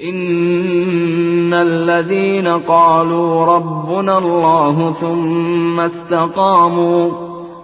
[0.00, 7.10] إن الذين قالوا ربنا الله ثم استقاموا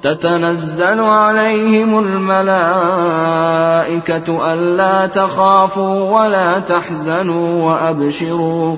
[0.02, 8.76] تتنزل عليهم الملائكة ألا تخافوا ولا تحزنوا وأبشروا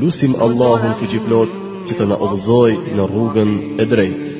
[0.00, 1.50] Lusim Allahun fuqiplot
[1.88, 4.39] që të na udhëzojë në rrugën e drejtë.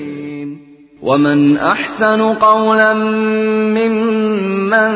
[1.02, 2.94] ومن احسن قولا
[3.74, 4.90] ممن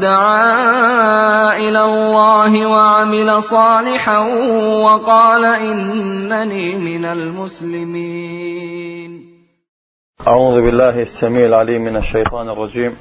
[0.00, 4.18] دعا الى الله وعمل صالحا
[4.82, 9.24] وقال انني من المسلمين
[10.28, 12.96] اعوذ بالله السميع العليم من الشيطان الرجيم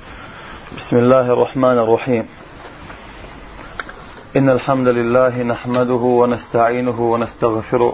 [0.77, 2.25] بسم الله الرحمن الرحيم
[4.35, 7.93] ان الحمد لله نحمده ونستعينه ونستغفره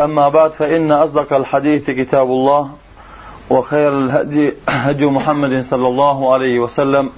[0.00, 2.68] أما بعد فإن أصدق الحديث كتاب الله
[3.50, 7.10] وخير الهدي هدي محمد صلى الله عليه وسلم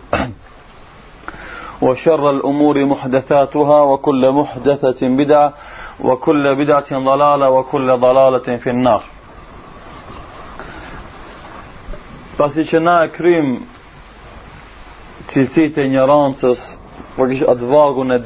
[1.82, 5.52] وشر الأمور محدثاتها وكل محدثة بدعة
[6.00, 9.02] وكل بدعة ضلالة وكل ضلالة في النار
[12.36, 13.46] Pasi që na e krym
[15.32, 16.58] cilësit e njërancës,
[17.16, 18.18] për kishë atë vagun e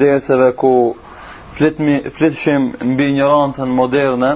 [0.58, 0.72] ku
[1.60, 4.30] fletmi fletshim mbi një moderne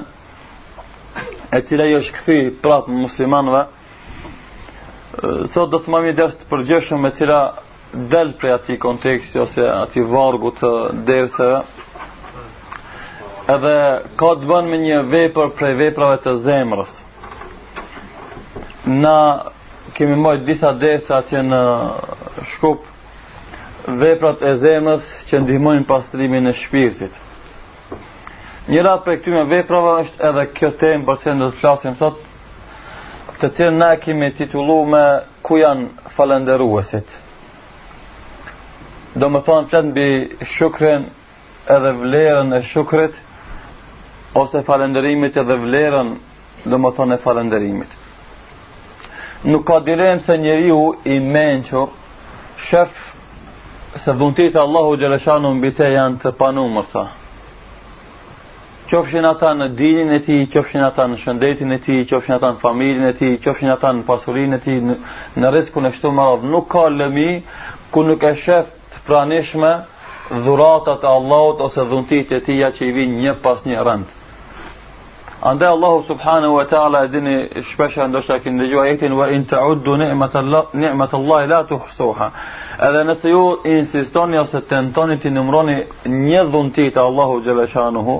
[1.55, 3.63] e cila jo shkfi prap muslimanëve
[5.53, 7.39] sot do të mami dersë të përgjeshëm e cila
[8.13, 10.71] del për ati konteksti ose ati vargu të
[11.09, 11.49] derse
[13.57, 13.75] edhe
[14.21, 16.93] ka të bënë me një vepër prej veprave të zemrës
[19.05, 19.17] na
[19.97, 21.63] kemi mojt disa dersa ati në
[22.53, 22.93] shkupë
[23.85, 27.11] veprat e zemrës që ndihmojnë pastrimin e shpirtit.
[28.69, 32.17] Një rat për këtyme veprave është edhe kjo temë për në do të flasim sot,
[33.39, 35.03] të tjerë na kemi titulu me
[35.45, 37.05] ku janë falenderuesit.
[39.15, 40.07] Do më thonë të të nbi
[40.55, 41.05] shukrin
[41.75, 43.13] edhe vlerën e shukrit,
[44.35, 46.15] ose falenderimit edhe vlerën
[46.65, 47.91] do më thonë e falenderimit.
[49.45, 50.73] Nuk ka dilemë se njëri
[51.13, 51.91] i menqër,
[52.65, 53.13] shëfë
[54.03, 57.03] se dhuntit Allahu Gjeleshanu në bitë janë të panu mërta
[58.91, 62.59] qofshin ata në dinin e ti qofshin ata në shëndetin e ti qofshin ata në
[62.63, 64.75] familin e ti qofshin ata në pasurin e ti
[65.41, 67.29] në rizku në shtu marad nuk ka lëmi
[67.91, 69.71] ku nuk e shef të praneshme
[70.45, 74.23] dhuratat e Allahut ose dhuntit e ti ja që i vinë një pas një rëndë
[75.45, 77.37] Ande Allahu subhanahu wa ta'ala dini
[77.69, 80.61] shpesha ndoshta kënë gjua jetin wa in të uddu nëmët la
[81.69, 82.29] të hësoha
[82.87, 85.75] edhe ju insistoni ose tentoni entoni të nëmroni
[86.31, 88.15] një dhunti të Allahu gjeleshanuhu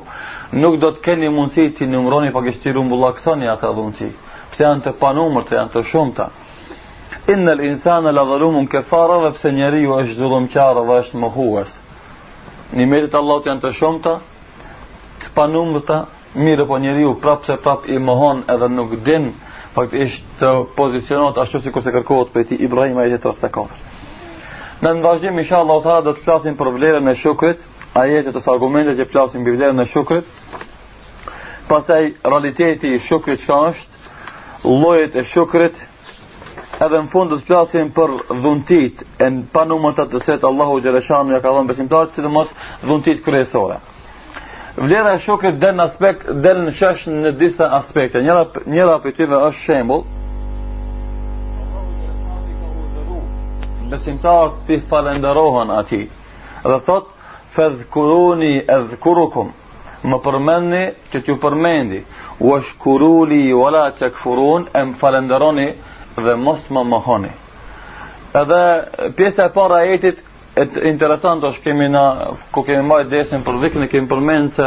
[0.62, 4.10] nuk do të keni mundësi të nëmroni pa po kështë të rumbulla këthoni atë dhunti
[4.54, 6.28] pëse janë të panumër të janë të shumëta
[7.34, 11.32] inë lë insana la dhalumun kefara dhe pëse njeri ju është zulumqara dhe është më
[11.40, 11.74] huës
[12.78, 14.20] një metit Allahu të janë të shumëta
[15.26, 15.92] të panumër
[16.36, 19.26] mirë po njeriu prap se prap i mohon edhe nuk din
[19.76, 23.68] faktisht të pozicionohet ashtu si se kërkohet për ti Ibrahim të 34.
[24.84, 27.58] Në vazhdim inshallah ta do të flasim për vlerën e shukrit,
[27.94, 30.26] ajete të argumente që flasin mbi vlerën e shukrit.
[31.70, 34.04] Pastaj realiteti i shukrit çka është,
[34.68, 35.80] llojet e shukrit,
[36.84, 41.34] edhe në fund të flasim për dhuntit e në panumën të të setë Allahu Gjereshanu
[41.36, 42.22] ja ka dhënë besimtarët si
[42.92, 43.80] dhuntit kërësore
[44.78, 49.14] vlera e shokit del në aspekt del në shesh në disa aspekte njëra, njëra për
[49.22, 50.04] tive është shembol
[53.90, 56.02] besimtar ti falenderohen ati
[56.66, 57.12] dhe thot
[57.56, 59.54] fedhkuruni edhkurukum
[60.10, 62.04] më përmenni që t'ju përmendi
[62.44, 65.70] u është kuruli u ala që këfurun e më falenderoni
[66.20, 67.32] dhe mos më mëhoni
[68.42, 68.62] edhe
[69.18, 70.20] pjesë e para jetit
[70.56, 72.02] e interesant është kemi na
[72.56, 74.64] ku kemi marrë dersin për dhikën e kemi përmend se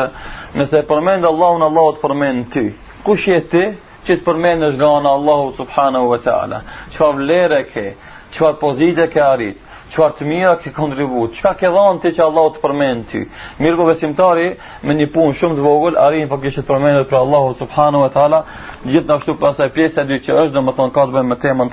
[0.61, 2.65] nëse përmend Allahun Allahu të përmend ty.
[3.05, 3.65] ku je ti
[4.07, 6.59] që të përmendesh nga ana Allahu subhanahu wa taala?
[6.93, 7.87] Çfarë lere ke?
[8.35, 9.57] Çfarë pozite ke arrit?
[9.93, 11.33] Çfarë të mira ke kontribuat?
[11.39, 13.21] Çka ke dhënë ti që Allahu të përmend ty?
[13.63, 14.47] Mirgo besimtari
[14.83, 18.41] me një punë shumë të vogël arrin po kishit përmendur për Allahu subhanahu wa taala.
[18.93, 21.69] Gjithashtu pasaj pjesa e dytë që është ka të bëjë me temën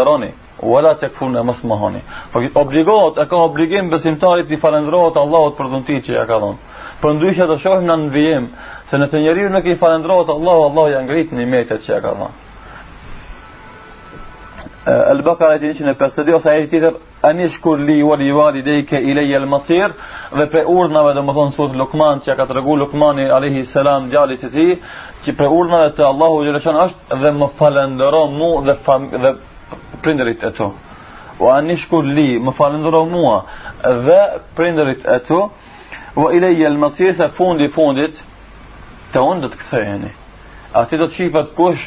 [0.00, 0.30] tonë,
[0.62, 1.98] wala takfuna masmahani
[2.32, 6.38] po i obligohet e ka obligim besimtarit i falendrohet Allahut për dhuntit që ja ka
[6.40, 8.48] dhënë po ndryshe do shohim në anvijim
[8.88, 11.98] se në të njeriu nuk i falendrohet Allahu Allahu ja ngrit në imetet që ja
[12.00, 12.44] ka dhënë
[15.10, 19.34] al bakara dini që ne pasdi ose ai tjetër ani shkur li wal walidayka ilay
[19.36, 19.90] al masir
[20.38, 24.48] dhe pe urdhnave do thon sot Lukman që ka tregu Lukmani alayhi salam djalit të
[24.54, 24.72] tij
[25.24, 29.30] që pe urdhnave të Allahu xhëlashan është dhe më falendero mu dhe fam, dhe
[30.02, 30.68] prindërit e tu
[31.38, 33.36] wa anishku li më falëndëro mua
[34.06, 34.20] dhe
[34.56, 35.40] prindërit e tu
[36.20, 38.22] wa i leje lë mësirë se fundi fundit
[39.12, 40.10] të unë dhe të këthejeni
[40.72, 41.84] a ti do të qipët kush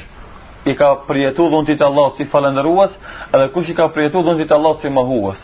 [0.69, 3.00] i ka prijetu dhe unë ti të Allah si falëndëruas
[3.35, 5.39] edhe kush i ka prijetu dhe unë ti të Allah si mahuas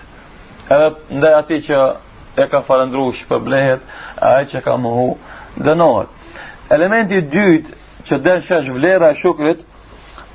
[0.78, 1.78] edhe ndaj ati që
[2.44, 3.82] e ka për blehet,
[4.22, 5.18] a e që ka mahu
[5.66, 6.08] dënohet
[6.76, 7.72] elementi dytë
[8.06, 9.66] që den shesh vlera e shukrit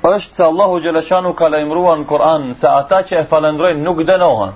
[0.09, 4.53] është se Allahu Gjeleshanu ka lajmruan në Kur'an, se ata që e falendrojnë nuk dënohen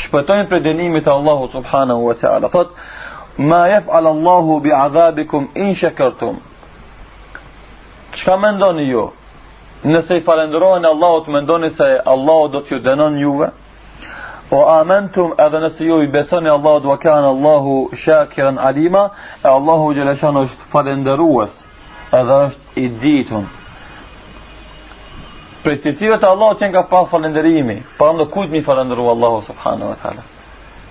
[0.00, 2.70] shpëtojnë për dënimit e Allahu, subhanahu wa ta'la thot,
[3.36, 6.38] ma jef'al Allahu bi azabikum, in shakartum
[8.14, 9.04] që ka mendoni ju?
[9.84, 13.48] nëse i falendrojnë Allahu të mendoni se Allahu do t'ju dënon juve
[14.50, 19.08] o amentum, edhe nëse ju i besoni Allahu të wakana, Allahu shakiran alima,
[19.44, 21.52] e Allahu Gjeleshanu është falendruas
[22.20, 23.44] edhe është i ditun
[25.64, 29.90] prej cilësive të Allahut që nga pa falënderimi, pa ndo kujt mi falëndëru Allahu subhanahu
[29.92, 30.22] wa taala.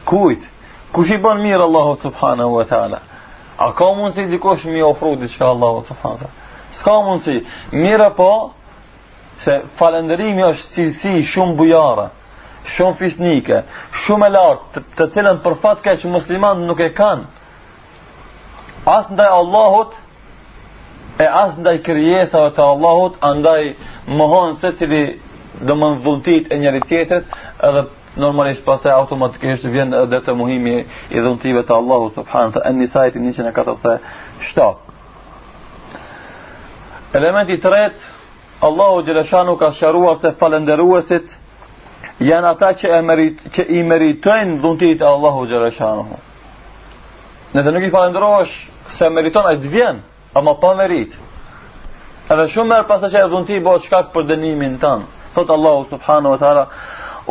[0.08, 0.46] Kujt?
[0.92, 3.00] Kush i bën mirë Allahu subhanahu wa taala?
[3.58, 6.48] A ka mundsi dikush mi ofrojë diçka Allahu subhanahu wa taala?
[6.80, 7.36] S'ka mundsi.
[7.72, 8.32] Mira po
[9.44, 12.08] se falënderimi është cilësi shumë bujare,
[12.76, 13.58] shumë fisnike,
[14.06, 17.28] shumë e lartë, të, të cilën për fat keq musliman nuk e kanë.
[18.96, 19.92] As ndaj Allahut
[21.22, 23.74] e as ndaj krijesave të Allahut, andaj
[24.08, 25.22] mohon se cili
[25.62, 27.26] do më dhuntit e njëri tjetët,
[27.64, 27.82] edhe
[28.18, 33.20] normalisht pas e automatikisht vjen dhe të muhimi i dhuntive të Allahu subhanë të endisajti
[33.20, 33.98] një që në katër të
[37.18, 37.98] elementi të ret
[38.64, 41.32] Allahu Gjeleshanu ka sharuar se falenderuesit
[42.20, 46.06] janë ata që, e merit, që i meritën dhuntit e Allahu Gjeleshanu
[47.54, 48.68] nëse nuk i falenderuash
[48.98, 50.02] se meriton e të vjen
[50.36, 51.30] ama pa meritë
[52.32, 55.08] Edhe shumë merë pasë që e dhunti bëhet shkak për dënimin të në.
[55.36, 56.64] Thotë Allah subhanu wa ta'ala,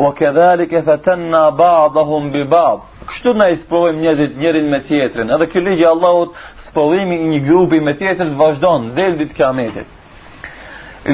[0.05, 2.83] o këdhalik e thëten na ba'dahum bi ba'd.
[3.09, 5.31] Kështu në i sprojmë njëzit njërin me tjetërin.
[5.35, 9.97] Edhe kjo Allahut Allah sprojimi një grupi me tjetër të vazhdonë, dhe dhe të kametit.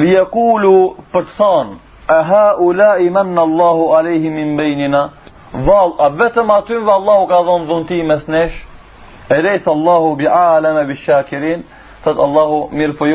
[0.04, 0.74] Ljekulu
[1.12, 1.74] për të thonë,
[2.12, 5.02] a ha u la iman në Allahu alehi min bejnina,
[5.68, 8.58] val, a vetëm aty vë Allahu ka dhonë dhunti mes nesh,
[9.32, 11.64] e lejtë Allahu bi alame bi shakirin,
[12.04, 13.08] thotë Allahu mirë po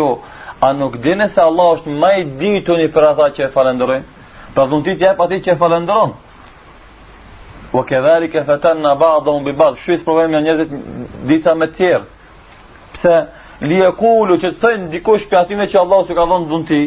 [0.64, 4.28] A nuk dini se Allah është ma i ditu një për ata që e falendërojnë?
[4.56, 6.14] Pra dhënë ti t'jep ati që e falendërojnë?
[7.76, 10.72] O ke dhali ke fetën në ba dhe unë bëbë, shuiz problem një njëzit
[11.32, 12.06] disa me tjerë.
[12.96, 13.16] Pse
[13.68, 16.80] li e kulu që të thënë dikush për atyme që Allah s'u ka dhënë dhënë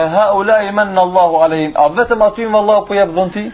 [0.00, 3.16] e ha u la i në Allahu alehim, a vetëm atyme Allah për po jep
[3.18, 3.44] dhënë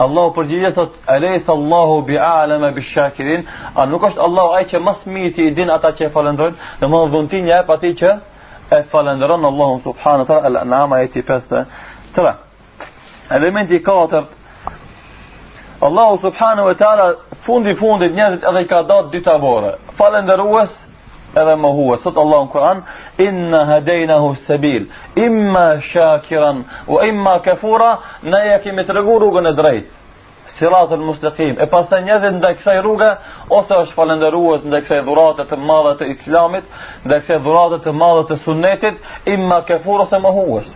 [0.00, 3.42] Allah u përgjigjë thot Alejs Allahu bi alama bi shakirin,
[3.76, 7.40] a nuk është Allah ai që më smit i din ata që falendrojnë, domthonë vonti
[7.48, 8.12] një pati që
[8.72, 11.66] e falendron Allahu subhanahu wa taala al anama yati fasta.
[12.16, 12.32] Tëra.
[13.38, 14.24] Elementi katër.
[15.86, 17.06] Allahu subhanahu wa taala
[17.46, 19.74] fundi fundit njerëzit edhe ka dhënë dy tavore.
[20.00, 20.78] Falendërues
[21.36, 21.98] edhe mohue.
[22.02, 22.80] Sot Allahu në Kur'an,
[23.18, 29.56] inna hadejnahu sebil, imma shakiran, u imma kafura ne ja kemi të regu rrugën e
[29.62, 29.96] drejtë
[30.50, 33.10] siratul mustaqim e pas të njëzit ndaj kësaj rruga
[33.56, 36.64] ose është falenderuës ndaj kësaj dhurate të madhe të islamit
[37.06, 38.98] ndaj kësaj dhurate të madhe të sunnetit
[39.30, 40.72] imma kefur ose mahuës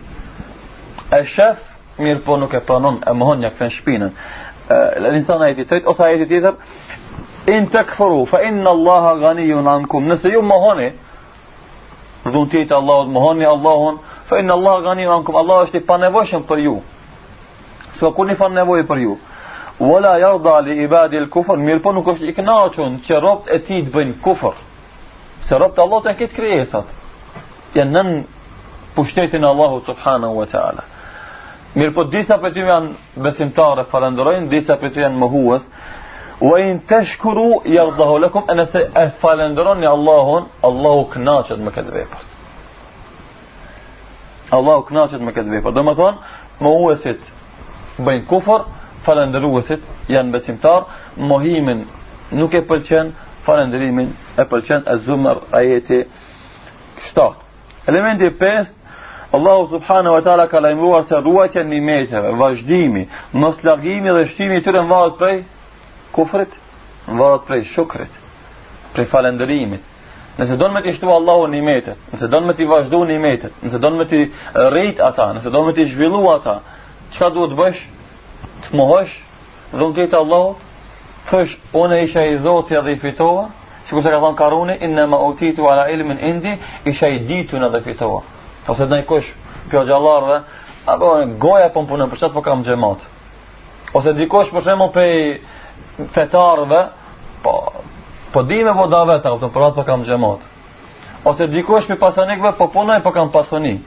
[1.19, 1.59] e shef
[1.99, 5.67] mirë po nuk e panon e mëhon një këfen shpinën e, lë njësa në jeti
[5.73, 6.55] tret ose jeti tjetër
[7.53, 10.87] in të këfëru, fa in në Allah ankum, nëse ju mohoni,
[12.25, 16.59] dhun tjetë Allahot, mohoni Allahon, fa in në Allah ankum, Allah është i panevojshëm për
[16.65, 16.79] ju,
[17.99, 19.17] so kur një panevoj për ju,
[19.79, 23.83] wala jarda li i badi kufr Mirpo nuk është i knaqën që ropt e ti
[23.85, 24.57] të bëjnë kufër,
[25.45, 26.85] se ropt Allah të në këtë krijesat,
[27.73, 28.21] janë nën
[28.95, 30.83] pushtetin Allahu subhanahu wa ta'ala.
[31.75, 35.65] Mirpo disa për ty janë besimtare, falëndërojnë, disa për ty janë mëhuës,
[36.41, 42.23] wa in tashkuru yardahu lakum ana se e falendroni Allahun Allahu kënaqet me këtë vepër
[44.51, 46.19] Allahu kënaqet me këtë vepër domethën
[46.59, 47.21] mohuesit
[48.05, 48.65] bëjn kufër
[49.07, 50.83] falendëruesit janë besimtar
[51.17, 51.85] mohimin
[52.31, 53.13] nuk e pëlqen
[53.47, 56.01] falendërimin e pëlqen e zumër ajeti
[57.07, 57.39] shtat
[57.87, 58.69] elementi 5
[59.33, 64.61] Allahu subhanahu wa taala ka lajmëruar se ruajtja e nimeteve, vazhdimi, mos dhe shtimi i
[64.63, 65.43] tyre mbahet prej
[66.15, 66.49] kufrit,
[67.07, 68.13] varet prej shukrit,
[68.95, 69.83] prej falendërimit.
[70.39, 71.61] Nëse don me të shtuaj Allahu në
[72.13, 73.17] nëse don me të vazhdo në
[73.63, 74.19] nëse don me të
[74.71, 76.57] rrit ata, nëse don me të zhvillu ata,
[77.15, 77.83] çka duhet bësh?
[78.65, 79.13] Të mohosh
[79.71, 80.59] dhunjet e Allahut,
[81.29, 83.45] thosh ona isha i Zotit ja dhe i fitova,
[83.87, 86.53] sikur të ka thënë Karuni, inna ma utitu ala ilmin indi,
[86.85, 88.21] isha e ditu na dhe fitova.
[88.67, 89.29] Ose ndaj kush
[89.71, 90.37] pjo xhallarve,
[90.85, 92.99] apo goja po punon për çfarë po kam xhemat.
[93.95, 95.09] Ose dikush për shembull për
[96.03, 96.87] fetarëve,
[97.43, 97.71] po,
[98.33, 100.51] po di me voda vetë, auto, për atë po kam xhamat.
[101.25, 103.77] Ose dikush me pasanikve, po punaj, po kam pasoni.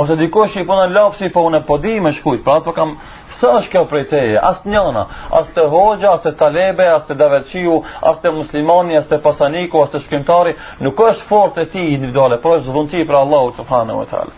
[0.00, 2.94] Ose dikush i punaj lapsi, po unë po di me shkujt, për atë po kam,
[3.38, 5.02] së është kjo prej teje, asë njëna,
[5.38, 7.76] asë të hoxha, asë të talebe, asë të daveqiu,
[8.10, 10.56] asë të muslimani, asë të pasaniku, asë të shkrimtari,
[10.86, 14.36] nuk është fort e ti individuale, po është zvënti për Allahu subhanahu wa ta'ala.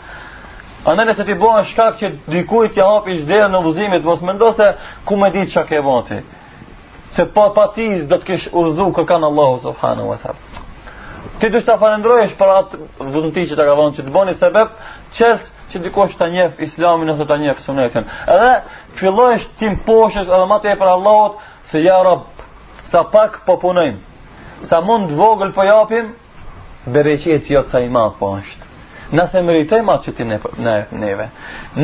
[0.84, 4.58] A në nëse ti bëhen shkak që dikujt ja hapi shderë në vëzimit, mos mendose
[4.58, 6.18] se ku më ditë çka ke vënti
[7.16, 10.62] se pa patiz do të kesh udhëzu kur Allahu subhanahu wa taala.
[11.38, 12.78] Ti do të falendrohesh për atë
[13.14, 14.72] vullneti që ta ka vënë që të bëni sebeb
[15.16, 18.04] çes që dikush ta njeh Islamin ose ta njeh Sunetin.
[18.34, 18.52] Edhe
[18.98, 21.38] fillojsh ti mposhesh edhe më tepër Allahut
[21.70, 22.26] se ja Rabb,
[22.90, 23.98] sa pak po punojmë.
[24.68, 26.10] Sa mund vogël po japim,
[26.94, 28.72] bereqeti jot sa i madh po është.
[29.14, 31.28] Nëse meritojmë atë që ti ne, neve.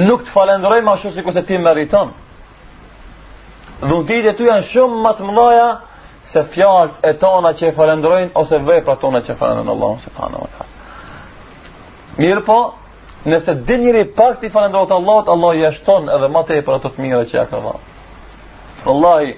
[0.07, 2.13] Nuk të falendrojmë ashtu sikur se ti meriton
[3.83, 5.69] dhuntit e tu janë shumë më të mëdoja
[6.31, 10.03] se fjallët e tona që e falendrojnë ose vepra tona që e falendrojnë në Allahun
[10.05, 12.59] se fanë vëtë mirë po
[13.31, 16.67] nëse di njëri pak të i falendrojnë Allahut, Allah i ashton edhe ma te e
[16.67, 17.75] të të mire që ja ka dha
[18.93, 19.33] Allah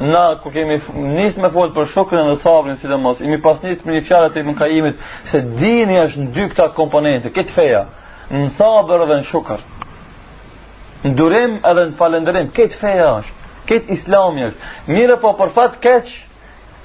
[0.00, 0.80] na ku kemi
[1.16, 4.04] nisë me folë për shukrën dhe sabrin si dhe mos, imi pas nisë me një
[4.10, 4.96] fjallët e i mënkajimit
[5.30, 7.84] se dini është në dy këta komponente, këtë feja
[8.30, 9.62] në sabrë dhe në shukër
[11.04, 13.36] në durim edhe në falendrim këtë feja është
[13.68, 14.72] kët islami është.
[14.96, 16.10] Mirë po për fat keq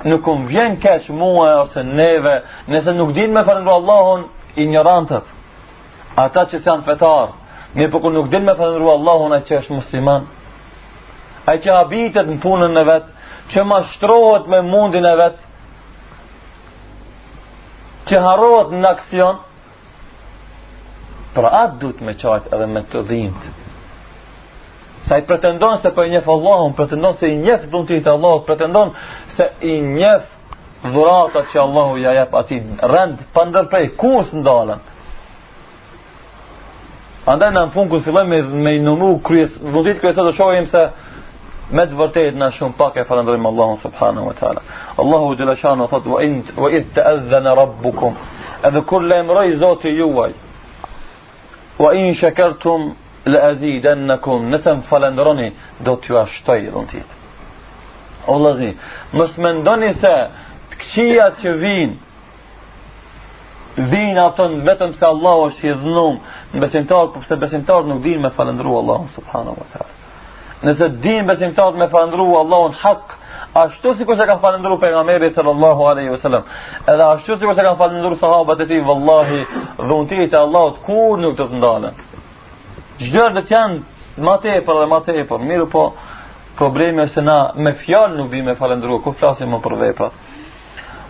[0.10, 2.36] nuk kum vjen keq mua ose neve,
[2.72, 4.24] nëse nuk din me fjalën e Allahut
[4.58, 5.26] i ignorantët.
[6.24, 7.32] Ata që janë fetar,
[7.78, 10.24] ne po nuk din me fjalën e Allahut që është musliman.
[11.48, 13.08] Ai që habitet në punën e vet,
[13.52, 15.40] që mashtrohet me mundin e vet,
[18.08, 19.42] që harohet në aksion.
[21.34, 23.52] Pra atë du të me qajtë edhe me të dhimët
[25.08, 28.46] sa i pretendon se për i njef Allahum, pretendon se i njef dhuntit të Allahut,
[28.46, 28.90] pretendon
[29.36, 30.22] se i njef
[30.84, 34.80] dhurata që Allahu ja jep ati rend për ndërprej kur së ndalen
[37.26, 40.68] andaj në në fund kërë fillem me, me i nëmru kryes dhuntit kërës të shohim
[40.72, 40.82] se
[41.74, 44.62] me të vërtet në shumë pak e falëndrojmë Allahum subhanahu wa taala
[45.00, 46.96] Allahu xhaleshanu thot wa in wa id
[47.48, 48.14] në rabbukum
[48.68, 50.32] edhe kur lajmëroi Zoti juaj
[51.80, 52.94] wa in shakertum,
[53.26, 55.54] لأزيدنكم نسم فلندروني
[55.86, 57.02] دوت يو اشتاي الله
[58.28, 58.72] اولازي
[59.18, 60.32] مس من دوني سا
[60.80, 61.90] كشيا تشوفين
[63.92, 66.16] فين اتون بتم سا الله وشي يظنوم
[66.62, 69.92] بس انتار بس بس انتار نو دين ما فلندرو الله سبحانه وتعالى
[70.66, 73.08] نسى الدين بس انتار ما فلندرو الله حق
[73.62, 76.44] اشتو سيكو سيكو فلندرو بيغامي صلى الله عليه وسلم
[76.94, 79.30] اذا اشتو سيكو سيكو فلندرو صحابة تتي والله
[79.90, 81.92] ذونتي الله تكون نكتب ندالا
[83.02, 85.86] gjdo dhe të janë ma të epër dhe ma të epër mirë po
[86.58, 90.20] problemi është na me fjallë nuk bime falendru ku flasim më për veprat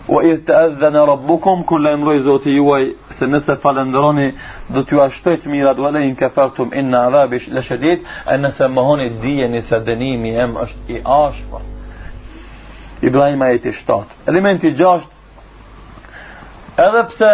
[0.08, 4.30] wa idh ta'adhana rabbukum kull amri zoti juaj se nëse falendroni
[4.74, 9.62] do t'ju ashtoj të mirat wala in kafartum in adhabi lashadid an nëse mohoni dijeni
[9.62, 11.70] se dënimi im është i ashpër
[13.04, 15.08] Ibrahim ajeti 7 elementi 6
[16.84, 17.32] edhe pse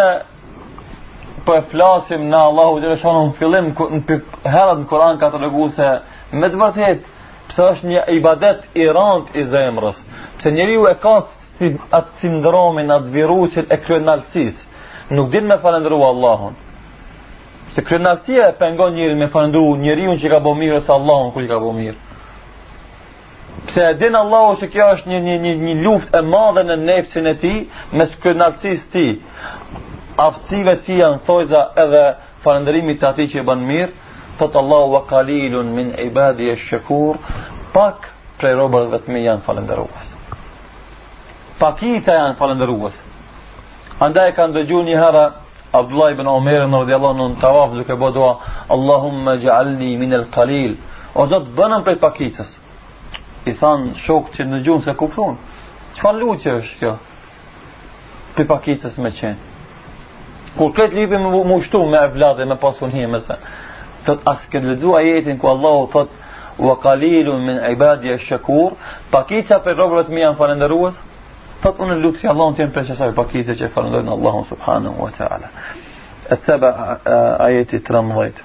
[1.45, 4.19] po e flasim në Allahu dhe shonë në fillim në
[4.53, 5.87] herët në Kur'an ka të regu se
[6.41, 7.05] me të vërtet
[7.51, 10.01] pëse është një ibadet i rand i zemrës
[10.39, 11.15] pëse njëri ju e ka
[11.57, 14.59] si, atë sindromin, atë virusit e kryonaltësis
[15.17, 16.53] nuk din me falendru Allahun
[17.75, 21.33] se kryonaltësia e pengon njëri me falendru njëri unë që ka bo mirë ose Allahun
[21.35, 21.97] ku i ka bo mirë
[23.67, 26.79] pëse e din Allahu që kjo është një, një, një, një luft e madhe në
[26.85, 27.55] nefësin e ti
[27.97, 29.07] me së kryonaltësis ti
[30.19, 32.01] aftësive ti janë thojza edhe
[32.43, 33.91] falëndërimit të ati që i banë mirë,
[34.39, 37.17] thotë Allahu wa kalilun min ibadhi e shëkur,
[37.73, 40.07] pak prej robërët dhe të mi janë falëndëruës.
[41.61, 42.95] Pakita janë falëndëruës.
[44.01, 45.25] Andaj kanë dëgju një hara,
[45.71, 48.31] Abdullah ibn Omer në rëdhja në në tavaf duke bodua
[48.75, 50.73] Allahumme gjalli min el kalil
[51.15, 52.51] O zotë bënëm prej pakicës
[53.47, 55.37] I thanë shokë që në gjunë se kuprun
[55.95, 56.91] Që fa luqë është kjo
[58.35, 59.50] për pakicës me qenë
[60.57, 63.37] kur këtë lipi më mushtu me e vladhe me pasun hi mëse
[64.07, 66.09] të të asë ajetin ku Allahu thot
[66.59, 68.73] wa kalilu min ibadi e shakur
[69.11, 70.97] pakica për robërët mi janë falenderuës
[71.63, 75.11] thot unë lutë si Allahu të jenë për qësaj pakica që falenderuën Allahun subhanahu wa
[75.17, 75.49] ta'ala
[76.29, 76.71] e seba
[77.47, 78.43] ajeti të rëmëvajt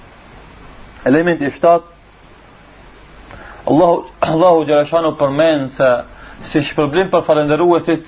[1.06, 1.92] element i shtat
[3.66, 5.90] Allahu, Allahu Gjereshanu përmenë se
[6.52, 8.06] si shpërblim për falenderuësit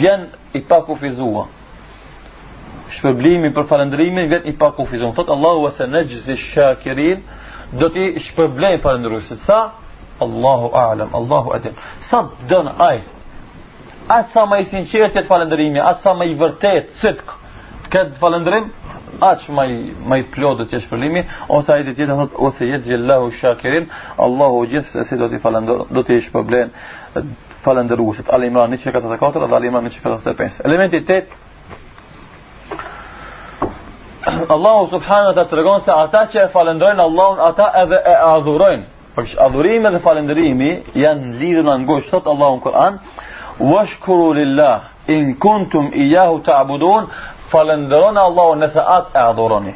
[0.00, 1.46] vjen i pakufizua
[2.96, 5.12] shpërblimin për falëndrimin vet i pa kufizuar.
[5.16, 7.22] Thot Allahu wa sanajzi shakirin
[7.78, 9.32] do ti shpërblej falëndrues.
[9.44, 9.60] Sa
[10.20, 11.74] Allahu a'lam, Allahu adem.
[12.10, 13.02] Sa don ai?
[14.08, 17.28] As sa më sinqert të falëndrimi, as sa më i vërtet sidk
[17.92, 18.68] kët falëndrim
[19.30, 19.64] aq më
[20.08, 21.22] më i plot do të jesh shpërblimi
[21.56, 23.86] ose ai të tjetër thot ose jet jallahu shakirin
[24.24, 26.68] Allahu gjithsesi si do t'i falëndor do t'i jesh shpërblen
[28.30, 31.47] Al Imran 144 dhe Al Imran 155 elementi 8
[34.56, 38.84] Allahu subhanahu ta tregon se ata që e falendrojnë Allahun, ata edhe e adhurojnë.
[39.14, 40.70] Por adhurimi dhe falëndrimi
[41.02, 42.98] janë lidhur me ngushtë thot Allahu në Kur'an:
[43.72, 47.08] Washkuru lillah in kuntum iyyahu ta'budun",
[47.52, 49.74] falëndroni Allahun nëse at e adhuroni.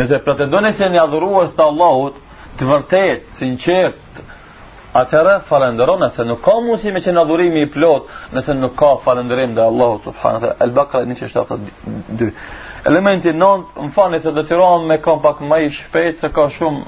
[0.00, 2.16] Nëse pretendoni se jeni adhurues të Allahut,
[2.58, 4.22] të vërtet, sinqert,
[5.00, 8.90] atëherë falëndroni se nuk ka mundësi me që në adhurimi i plot nëse nuk ka
[9.06, 10.60] falëndrim ndaj Allahu subhanahu wa taala.
[10.66, 12.32] Al-Baqara 172.
[12.84, 16.28] Elementi 9 më falni se do të rrohem me kam pak më i shpejt se
[16.34, 16.80] ka shumë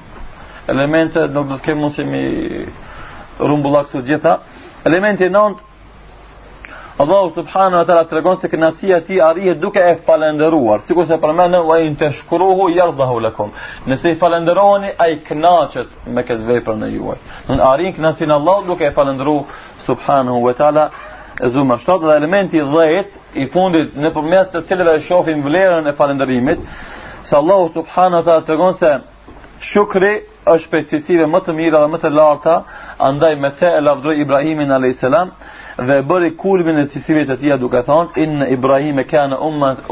[0.73, 2.23] elemente, nuk do të kem mundësi mi
[3.51, 4.33] rumbullak të gjitha.
[4.91, 5.61] Elementi 9
[7.03, 11.63] Allahu subhanahu wa taala tregon se kënaësia ti arrihet duke e falendëruar, sikur se përmendën
[11.69, 13.55] wa in tashkuruhu yardahu lakum.
[13.87, 17.19] Nëse si falenderojeni ai kënaqet me këtë veprën e juaj.
[17.47, 20.89] Do të arrin kënaësin Allahu duke e falendëruar subhanahu wa taala
[21.43, 25.95] e zumër dhe elementi 10 i fundit në përmjet të cilëve e shofim vlerën e
[25.99, 26.61] falendërimit
[27.27, 28.93] se Allahu subhanu ta të rëgon se
[29.73, 30.13] shukri
[30.53, 32.55] është prejtësisive më të mira dhe më të larta
[33.09, 35.13] andaj me te e lavdroj Ibrahimin a.s
[35.89, 39.41] dhe bëri kulmin e cilësive të tija duke thonë in Ibrahim e kanë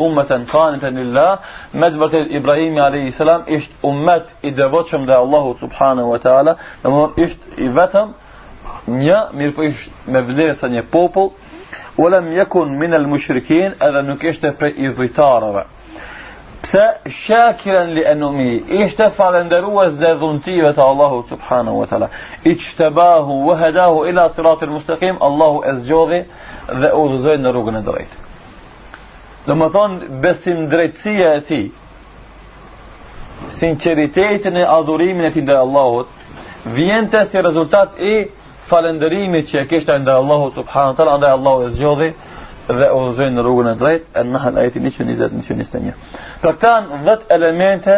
[0.07, 3.19] ummet e në kanit e në Allah me të vërtet Ibrahim a.s.
[3.59, 8.15] ishtë ummet i devoqëm dhe Allahu subhanahu wa ta'ala dhe më thonë ishtë i vetëm
[8.91, 11.29] një mirë po ishtë me vlerë sa një popull
[11.99, 15.65] u lem jekun al mushrikin edhe nuk ishte prej i dhujtarëve
[16.63, 18.49] pse shakiren li enumi
[18.85, 22.09] ishte falenderuas dhe dhuntive të Allahu subhanahu wa ta'ala
[22.45, 26.21] i qtebahu vë hedahu ila siratil mustekim Allahu e zgjodhi
[26.81, 27.05] dhe u
[27.39, 28.17] në rrugën e drejtë.
[29.47, 31.63] dhe më thonë besim drejtësia e ti
[33.51, 36.07] sinceritetin e adhurimin e ti dhe Allahut
[36.65, 38.29] vjente si rezultat i
[38.71, 42.11] falëndërimi që e kishte ndaj Allahu subhanahu taala ndaj Allahu e zgjodhi
[42.79, 46.75] dhe u zënë në rrugën e drejtë e nahën ajeti 120-121 pra këta
[47.07, 47.97] dhët elemente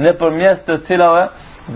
[0.00, 1.26] në përmjes të cilave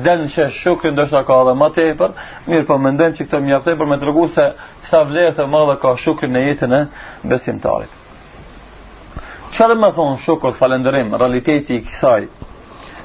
[0.07, 2.11] den që shukri ndoshta ka dhe ma tepër
[2.48, 4.46] mirë për po mendojmë që këto mjaftoj për me të rëgu se
[4.90, 6.85] sa vlerë të madhe ka shukri në jetën e
[7.33, 7.98] besimtarit
[9.57, 12.31] që dhe me thonë shukur falenderim realiteti i kësaj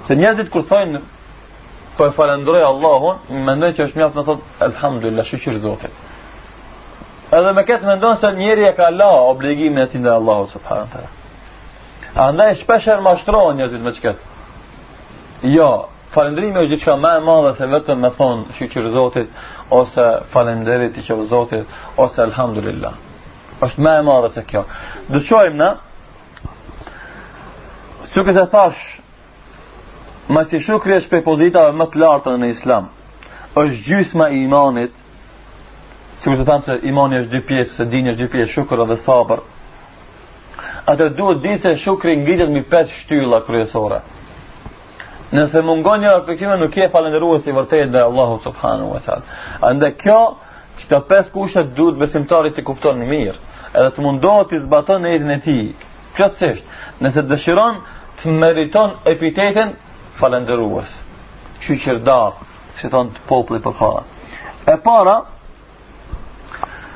[0.08, 1.02] se njëzit kërë thojnë
[1.98, 5.94] po e falendroj Allahun, mendoj që është mjaft me thot elhamdulillah, shukur Zotit.
[7.36, 10.92] Edhe me këtë mendon se njëri e ka la obligimin e tij ndaj Allahut subhanallahu
[10.94, 11.12] teala.
[12.26, 14.18] A e shpesher ma shtroa njëzit me qëket?
[15.58, 15.72] Jo,
[16.14, 19.28] falendrimi është diçka ma e ma dhe se vetëm me thonë shukur zotit,
[19.80, 20.04] ose
[20.34, 21.66] falenderit, të zotit,
[22.04, 22.94] ose alhamdulillah.
[23.66, 24.62] është ma e ma dhe se kjo.
[25.14, 25.70] Dë qojmë na,
[28.12, 28.82] së këse thash,
[30.30, 32.88] Masi shukri është për pozitave më të lartë në islam
[33.62, 34.94] është gjysma i imanit
[36.18, 38.86] Si ku se thamë që imani është dy pjesë Se dinë është dy pjesë shukrë
[38.90, 39.42] dhe sabër
[40.94, 44.02] Atër duhet di se shukri ngritët mi 5 shtylla kryesore
[45.36, 49.22] Nëse mungon një arpektime nuk je falenderuës i vërtet dhe Allahu subhanu wa tal
[49.70, 50.18] Andë kjo
[50.80, 53.40] që të pes kushet duhet besimtarit të kupton në mirë
[53.76, 55.58] Edhe të mundohet të zbaton e edhin e ti
[56.18, 57.82] Kjo të seshtë Nëse dëshiron
[58.22, 59.76] të meriton epitetin
[60.20, 60.92] falenderues,
[61.66, 62.38] qyqirdar,
[62.80, 64.04] si thonë të popli për para.
[64.66, 65.16] E para,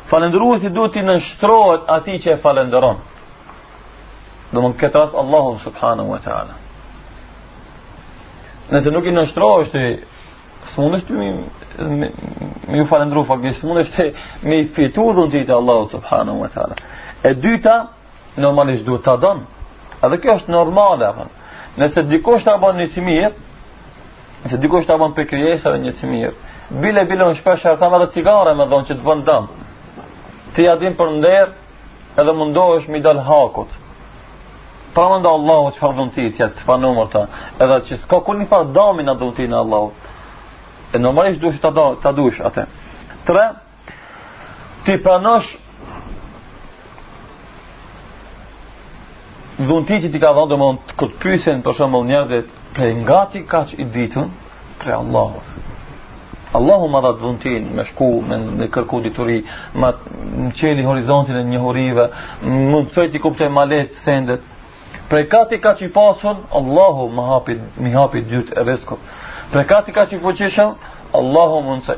[0.10, 3.02] falenderuës i duhet të nështrojt ati që e falenderon.
[4.52, 6.56] Dhe më në këtë Allahu subhanahu wa ta'ala.
[8.72, 9.84] Nëse nuk i nështrojt, është
[10.74, 12.06] së mund është mi,
[12.70, 14.08] mi, falendru, faktisht, së mund është
[14.48, 16.76] mi fitu dhënë të Allahu subhanahu wa ta'ala.
[17.26, 17.76] E dyta,
[18.38, 19.48] normalisht duhet të adonë.
[20.06, 21.39] Edhe kjo është normal, e
[21.78, 23.36] nëse dikush ta bën një cimir,
[24.46, 26.34] nëse dikush ta bën pikrijesave një cimir,
[26.82, 29.48] bile bile un shpesh e thamë edhe cigare më dhon që të bën dëm.
[30.56, 31.54] Ti ja din për nder
[32.20, 33.70] edhe mundohesh mi dal hakut.
[34.94, 37.22] Pra më nda Allahu që farë ti, të jetë, pa numër ta,
[37.62, 39.92] edhe që s'ka ku një farë dami në ti në Allahu.
[40.94, 41.70] E normalisht dush të,
[42.02, 42.64] ta dush atë.
[43.28, 43.44] Tre,
[44.88, 45.54] ti pranosh
[49.66, 53.86] dhunti që ti ka dhënë domon kur pyesen për shembull njerëzit pe ngati kaç i
[53.94, 54.30] ditën
[54.80, 55.32] për Allah.
[56.56, 59.44] Allahu ma dha dhuntin me shku me, me kërku dituri
[59.76, 59.92] ma
[60.62, 62.06] qeli horizontin e njohurive
[62.72, 64.42] mund të fejti kupte ma letë sendet
[65.10, 68.80] pre kati ka që i pasun Allahu ma hapi mi hapi dytë e Prej
[69.52, 70.72] pre kati ka që i fuqishëm
[71.20, 71.96] Allahu më nëse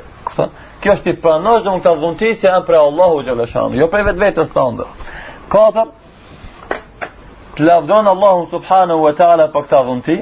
[0.82, 4.20] kjo është i pranojshë dhe më këta se janë për Allahu gjeleshanu jo për vetë
[4.26, 6.01] vetës katër
[7.56, 10.16] të lavdron Allahun subhanahu wa taala për këtë dhunti.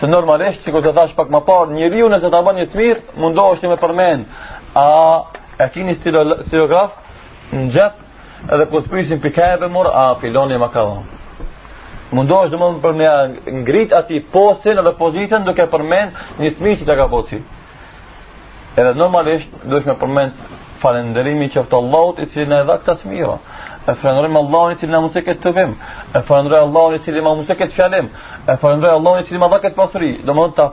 [0.00, 3.00] Se normalisht që të thash pak më parë, njeriu nëse ta bën një të mirë,
[3.22, 4.22] mundohesh të më përmend.
[4.84, 4.86] A
[5.60, 6.96] e keni stilograf
[7.52, 11.46] në xhep edhe kur të pyesin pikave mor, a filoni më ka dhënë.
[12.16, 12.96] Mundohesh domun për
[13.66, 16.10] ngrit aty postën edhe pozicion duke përmend
[16.40, 17.38] një të mirë që ta ka bëti.
[18.80, 20.44] Edhe normalisht duhet të përmend
[20.80, 23.36] falënderimin qoftë Allahut i cili na dha këtë të mirë
[23.88, 25.70] e falenderojmë Allahun i cili të vim,
[26.14, 29.76] e falenderojmë Allahun i cili ma mundsoi e falenderojmë Allahun i cili ma dha këtë
[29.76, 30.72] pasuri, domethënë ta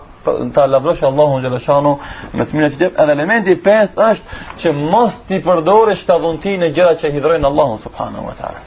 [0.55, 1.93] ta lavdosh Allahun xhaleshano
[2.35, 2.93] me të mirë që jep.
[2.99, 4.25] Edhe elementi 5 është
[4.59, 8.59] që mos ti përdorësh ta dhunti e gjëra që hidhrojnë Allahun subhanahu wa taala.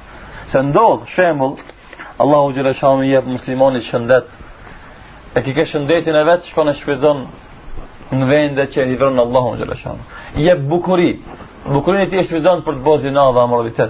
[0.50, 1.56] Se ndodh shembull
[2.22, 4.24] Allahu xhaleshano jep muslimanit shëndet.
[5.36, 7.16] E ki shëndetin e vetë që pa në
[8.18, 10.02] në vende që hidronë Allahu në gjelëshanë.
[10.42, 11.10] Je bukuri,
[11.70, 13.28] bukurin ti e shpizon për të bozi në
[13.76, 13.86] dhe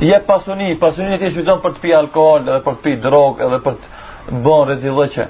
[0.00, 3.58] jep pasuni, pasuni i tij për të pirë alkool, edhe për të pirë drogë, edhe
[3.64, 5.26] për të bën rezilloqe.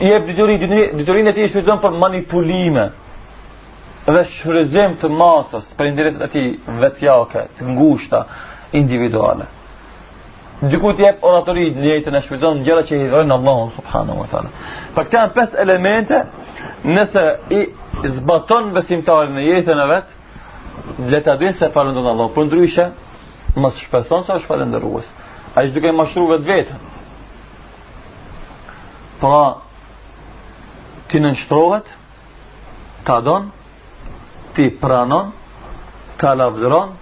[0.00, 2.84] jep detyrinë, detyrinë e tij shfrytëzon për manipulime.
[4.08, 6.44] Dhe shfrytëzim të masës për interesat e
[6.80, 8.18] vetjake, të ngushta,
[8.72, 9.46] individuale.
[10.60, 14.30] Dikut i jep oratori i njëjtën e në gjëra që i dhënë Allahu subhanahu wa
[14.32, 14.50] taala.
[14.94, 16.24] Për këta në pesë elemente,
[16.84, 17.60] nëse i
[18.16, 20.08] zbaton besimtarën në jetën e vet,
[21.10, 22.84] Dhe të adin se parëndon Allah Për ndryshe
[23.56, 25.08] mos shpeson sa është falendërues.
[25.56, 26.84] Ai është duke mashtruar vetë vetën.
[29.22, 29.40] Pra
[31.08, 31.86] ti në shtrohet
[33.06, 33.48] ta don
[34.56, 35.32] ti pranon
[36.20, 36.92] ta lavdron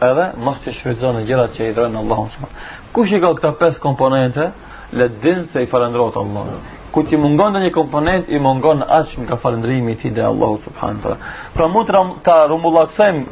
[0.00, 2.60] edhe mos ti shfrytëzon gjërat që i dhënë Allahu subhanahu.
[2.94, 4.50] Kush i ka këta pesë komponente,
[4.92, 6.46] le din se i falendrohet Allah.
[6.90, 11.14] Ku ti mungon ndonjë komponent, i mungon aq nga falendrimi i tij te Allahu subhanahu.
[11.54, 11.88] Pra mund
[12.24, 13.26] ta rumbullaksojmë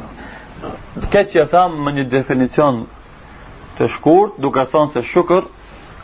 [1.11, 2.79] Këtë që e thamë më një definicion
[3.77, 5.45] të shkurt, duka thonë se shukër,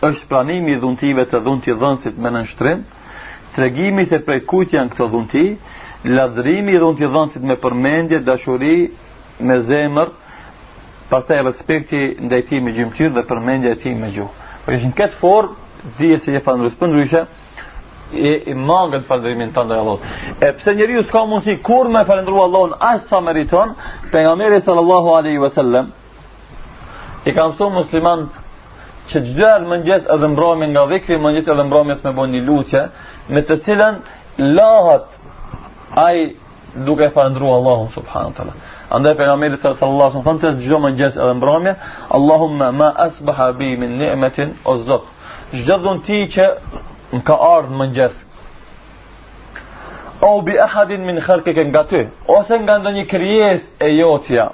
[0.09, 2.83] është pranimi i dhuntive të dhunti dhënësit me nështrim,
[3.55, 5.43] tregimi se prej kujt janë këto dhunti,
[6.17, 8.75] ladhrimi i dhunti dhënësit me përmendje, dashuri,
[9.49, 10.13] me zemër,
[11.11, 14.33] pastaj respekti ndaj tij me gjymtyr dhe përmendja e tij me gjuhë.
[14.65, 16.99] Po ishin këtë formë dhije se je fanë rrëspën
[18.13, 20.07] e, e mangët falëndërimin të ndaj Allahut.
[20.45, 23.75] E pse njeriu s'ka mundësi kurrë me falëndruar Allahun as sa meriton,
[24.11, 25.91] pejgamberi sallallahu alaihi wasallam
[27.25, 28.41] i kam mësuar muslimanët
[29.09, 32.81] që çdo mëngjes edhe mbrëmje nga dhikri, mëngjes edhe mbrëmjes me bën një lutje
[33.33, 33.95] me të cilën
[34.57, 35.05] lahat
[36.05, 36.35] ai
[36.87, 41.73] duke falëndruar Allahun subhanahu wa Andaj pejgamberi sallallahu alaihi wasallam thonte çdo mëngjes edhe mbrëmje,
[42.17, 45.01] Allahumma ma asbaha bi min ni'matin uzzat.
[45.51, 46.45] Çdo dhunti që
[47.15, 48.15] më ka ardhë në mëngjes
[50.25, 52.01] au bi ahadin min kharkik nga ty
[52.38, 54.45] ose nga ndonjë krijes e jotja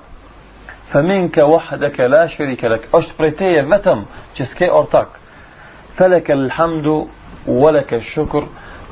[0.91, 5.09] fa min ka wahdak la sharika lak është prej teje vetëm ortak, s'ke ortak
[5.97, 6.95] falak alhamdu
[7.61, 8.43] wa lak ashkur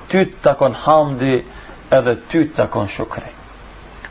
[0.10, 1.36] ty takon hamdi
[1.98, 3.30] edhe ty takon shukri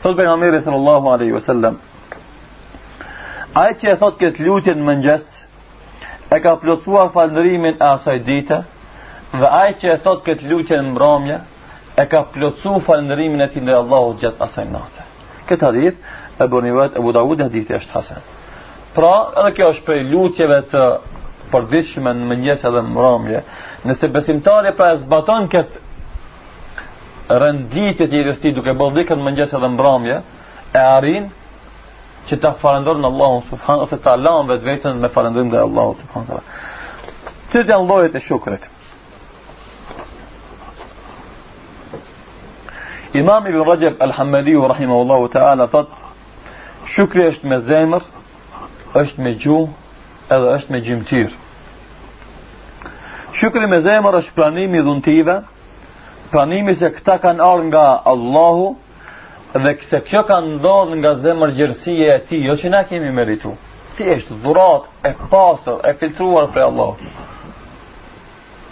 [0.01, 1.75] thot ben amiri sallallahu alaihi wasallam
[3.63, 5.23] ai që e thot këtë lutjen mëngjes
[6.35, 8.59] e ka plotsuar falërimin e asaj dite
[9.31, 11.35] dhe ai që e thot kët lutje në mbrëmje
[12.01, 15.01] e ka plotsu falëndrimin e tij ndaj Allahut gjat asaj nate.
[15.45, 15.97] Kët hadith
[16.39, 18.23] e bën rivayet Abu Dawud hadithi është hasan.
[18.95, 20.81] Pra, edhe kjo është për lutjeve të
[21.51, 23.39] përditshme në mëngjes edhe në mbrëmje,
[23.89, 25.77] nëse besimtari pra zbaton kët
[27.29, 30.17] renditje të rëstit duke bërë dhikën në mëngjes edhe mbrëmje,
[30.73, 31.29] e arrin
[32.29, 36.45] që ta falëndrojnë Allahun subhanallahu te ala vetën me falëndrim ndaj Allahut subhanallahu
[37.49, 38.65] Të janë llojet e shukrit.
[43.13, 45.89] Imam Ibn Rajab Al-Hammadiyu rahimahullahu ta'ala thot
[46.95, 48.03] shukri është me zemër,
[49.01, 49.65] është me gjuh,
[50.37, 51.33] edhe është me gjimtir.
[53.39, 55.35] Shukri me zemër është planimi dhuntive,
[56.31, 58.69] planimi se këta kanë arë nga Allahu
[59.63, 63.55] dhe këse kjo kanë ndodhë nga zemër gjërësie e ti, jo që na kemi meritu.
[63.97, 66.97] Ti është dhurat, e pasër, e filtruar për Allahu.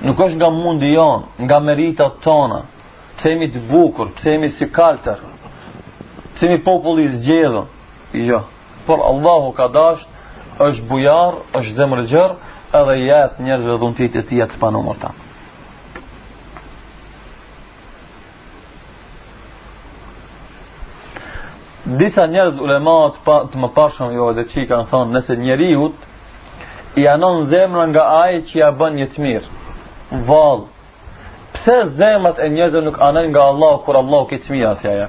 [0.06, 2.62] Nuk është nga mundi janë, nga meritat tonë,
[3.24, 5.22] themi të bukur, themi si kaltër,
[6.40, 7.66] themi populli i zgjedhur.
[8.14, 8.44] Jo.
[8.86, 10.08] Por Allahu ka dashur,
[10.68, 12.30] është bujar, është zemërgjër,
[12.80, 15.10] edhe jetë njerëzve dhuntit e jetë të panumër ta.
[22.02, 25.98] Disa njerëz ulemat pa, të më pashëm jo edhe që i kanë thonë nëse njeriut
[27.00, 29.50] i anon zemrën nga aje që ja bën një të mirë,
[30.28, 30.66] valë,
[31.68, 35.08] pse zemrat e njerëzve nuk anën nga Allahu kur Allahu ke çmia atje ajo.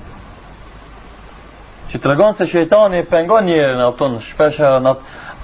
[1.91, 4.93] Që tregon se shejtani pengon njerin atë shpesh në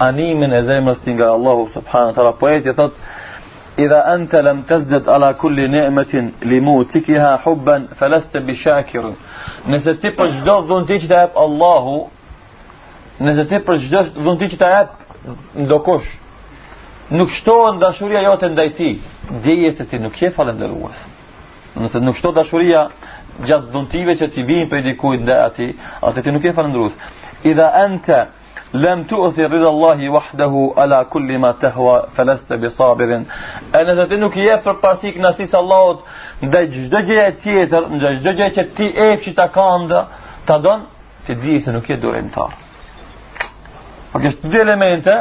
[0.09, 2.33] animin e zemrës ti nga Allahu subhanahu wa taala.
[2.43, 2.99] Poeti thotë
[3.79, 9.05] إذا أنت لم تزدد على كل نعمة لموتكها حبا فلست بشاكر
[9.71, 11.97] nëse ti për çdo dhunti që ta jep Allahu
[13.27, 14.69] nëse ti për çdo dhunti që ta
[15.63, 16.07] ndokush
[17.19, 18.95] nuk shtohet dashuria jote ndaj tij
[19.31, 20.97] djeje se ti nuk je falendërues.
[21.77, 22.89] Nëse nuk shto dashuria
[23.45, 25.71] gjatë dhuntive që ti vijnë prej dikujt ndaj atij,
[26.09, 26.95] atë ti nuk je falendërues.
[27.45, 28.27] Idha anta
[28.73, 33.25] lam tu'thi ridha Allahi wahdahu ala kulli ma tahwa falast bi sabirin.
[33.73, 36.03] Ana se ti nuk je për pasik kënaqësis Allahut
[36.43, 40.07] ndaj çdo gjëje tjetër, ndaj çdo gjëje që ti e fshi ta kanda,
[40.47, 40.81] ta don,
[41.27, 42.53] ti di se nuk je durimtar.
[44.13, 45.15] Pa kështu dy elementë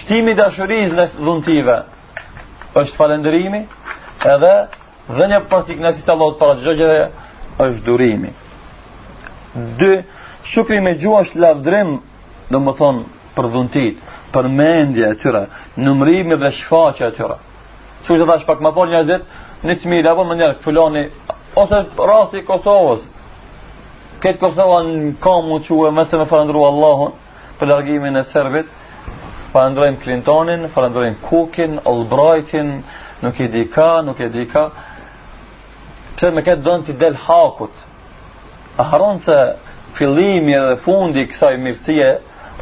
[0.00, 1.76] shtimi dashurisë në dhuntive,
[2.80, 3.60] është falendërimi
[4.32, 4.50] edhe
[5.16, 8.32] dhe një përstik nësi të allot para gjithë gjithë është durimi
[9.80, 9.92] dy
[10.52, 11.94] shukri me gjuha është lavdrim
[12.50, 13.04] dhe më thonë
[13.36, 14.02] për dhuntit
[14.34, 15.44] për mendje e tyre
[15.84, 17.38] nëmrimi dhe shfaqe e tyre
[18.04, 20.58] që që të thash pak më por një zetë një të mirë, apo më njerë
[20.60, 21.04] këfëloni
[21.62, 23.06] ose rasti Kosovës
[24.22, 27.14] këtë Kosovën në kamu që e mëse me falendru Allahun
[27.58, 28.68] për largimin e servit,
[29.56, 32.72] falendrojmë Clintonin, falendrojmë Cookin, Albrightin,
[33.24, 34.66] nuk e di ka, nuk e di ka.
[36.16, 37.74] Pse me këtë donë t'i del hakut?
[38.80, 39.36] A haron se
[39.96, 42.10] fillimi dhe fundi kësaj mirësie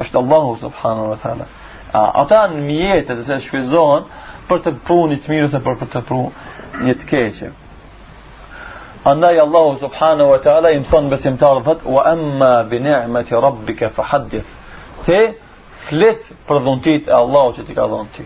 [0.04, 1.48] është Allahu subhanahu wa taala.
[1.94, 4.06] Ata në mjetet dhe se shfizohen
[4.48, 7.52] për të pruni të mirës e për, të pruni një të keqe.
[9.12, 14.46] Andaj Allahu subhanahu wa taala i mëson besimtarëve wa amma bi ni'mati rabbika fa hadith.
[15.06, 15.20] Te
[15.88, 18.24] flet për dhuntit e Allahu që ti ka dhënë ti.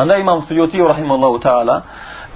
[0.00, 1.78] Andaj Imam Suyuti rahimallahu taala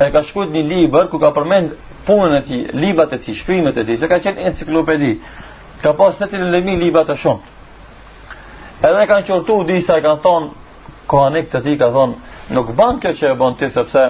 [0.02, 1.74] e ka shkruar një libër ku ka përmend
[2.06, 5.12] punën e tij, librat e tij, shkrimet e tij, që ka qenë enciklopedi.
[5.82, 7.52] Ka pas se e në lëmi libra të shumë.
[8.84, 10.50] Edhe kanë qortu disa e kanë thonë
[11.08, 12.14] kohanik të tij ka thonë
[12.54, 14.02] nuk bën kjo që e bën ti sepse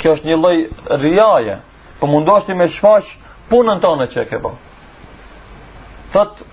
[0.00, 0.58] kjo është një lloj
[1.02, 1.56] riaje.
[2.00, 3.08] Po mundosh ti me shfaq
[3.50, 4.56] punën tonë që e ke bën.
[6.14, 6.44] Thot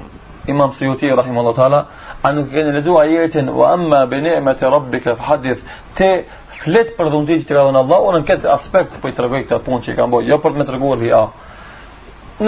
[0.51, 1.81] Imam Suyuti rahimallahu taala,
[2.23, 5.61] a nuk e kene lezu ajetin wa amma be ne'me të rabbi ka fëhadith
[5.97, 6.09] te
[6.61, 9.23] flet për dhundi që të radhën Allah o në këtë aspekt për po i të
[9.25, 11.23] regoj këta pun që i kam boj jo për të me të regoj a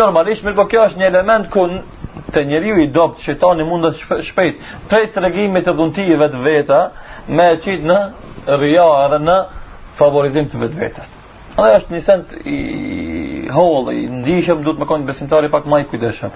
[0.04, 1.66] normalisht mirë po kjo është një element ku
[2.38, 4.62] të njeriu i dobët shetani mund të shpejt
[4.94, 6.82] prej të regimit të dhundi i vetë veta
[7.38, 8.00] me qitë në
[8.62, 9.40] rhi edhe në
[10.00, 11.12] favorizim të vetvetes
[11.56, 12.60] Ai është një sent i
[13.54, 16.32] holl, i ndihshëm, duhet më konë besimtari pak më i kujdesshëm.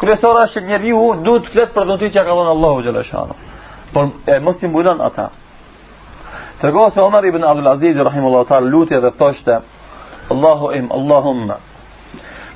[0.00, 3.36] Kryesora është që njeriu duhet të flet për dhunit që ka dhënë Allahu xhaleshanu.
[3.94, 5.30] Por e mos i mbulon ata.
[6.60, 9.56] Tregon se Omar ibn Abdul Aziz rahimullahu ta'ala lutje dhe thoshte:
[10.34, 11.56] Allahu im, Allahumma.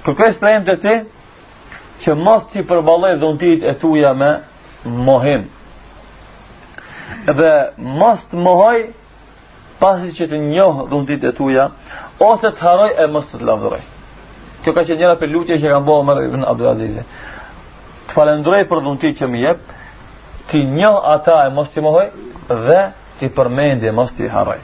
[0.05, 0.95] Kërkes për emë të ti,
[2.05, 4.31] që mos ti përballoj dhuntit e tuja me
[5.09, 5.49] mohim.
[7.25, 7.53] Dhe
[8.01, 8.77] mos të mohoj
[9.83, 11.65] pasi që të njohë dhundit e tuja,
[12.23, 13.81] ose të haroj e mos të të lavdëroj.
[14.63, 17.03] Kjo ka që njëra për lutje që kam bohë mërë ibn Abdelazizi.
[18.07, 19.63] Të falendroj për dhundit që mi jep,
[20.49, 22.07] të njohë ata e mos të mohoj,
[22.67, 22.81] dhe
[23.19, 24.61] të përmendje e mos të haroj.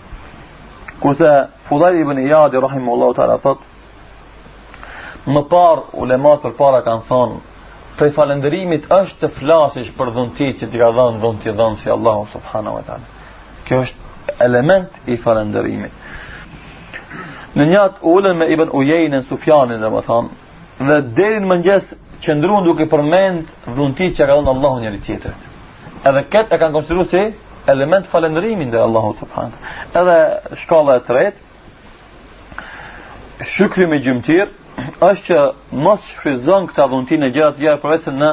[1.02, 1.32] Kurse,
[1.68, 3.60] Fudhal ibn Iyadi, rahimullahu ta'ala, thot,
[5.30, 7.38] më parë ulemat për para kanë thonë,
[7.98, 12.28] Për falendërimit është të flasish për dhuntit që t'i ka dhënë dhunti dhënë si Allahu
[12.30, 13.08] subhanahu wa taala.
[13.66, 14.07] Kjo është
[14.38, 16.06] element i falëndërimit.
[17.56, 20.30] Në njët ullën me Ibn Ujejnë e sufjanin dhe më thamë,
[20.88, 25.34] dhe derin më njësë që duke përmend dhunti që ka dhënë Allahu njëri tjetër.
[26.04, 27.24] Edhe këtë e kanë konsiru si
[27.66, 29.26] element falendërimin dhe Allahu të
[29.98, 30.16] Edhe
[30.62, 31.40] shkallë e tretë,
[33.44, 34.50] shukri me gjymëtirë,
[35.08, 35.36] është që
[35.72, 38.30] mos shfizon këta dhunti në të gjërë përvecën në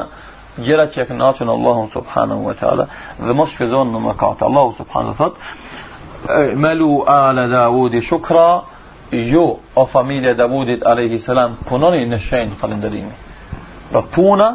[0.66, 2.84] gjërat që e kënë atënë Allahu subhanahu wa ta'ala
[3.18, 5.34] dhe mos shfizon në mëkatë Allahu subhanahu wa ta'ala
[6.56, 8.60] malu ala Dawudi shukra
[9.12, 13.12] ju o familje Dawudit alayhi salam punoni në shenjë falënderimi.
[13.90, 14.48] Pra puna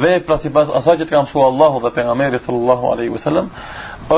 [0.00, 3.50] vepra sipas asaj që të ka Allahu dhe pejgamberi sallallahu alaihi wasallam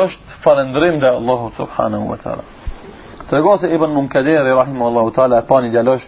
[0.03, 2.45] është falëndrim dhe Allahu subhanahu wa taala.
[3.31, 6.05] Tregon se Ibn Munkadir rahimahullahu taala pa një djalosh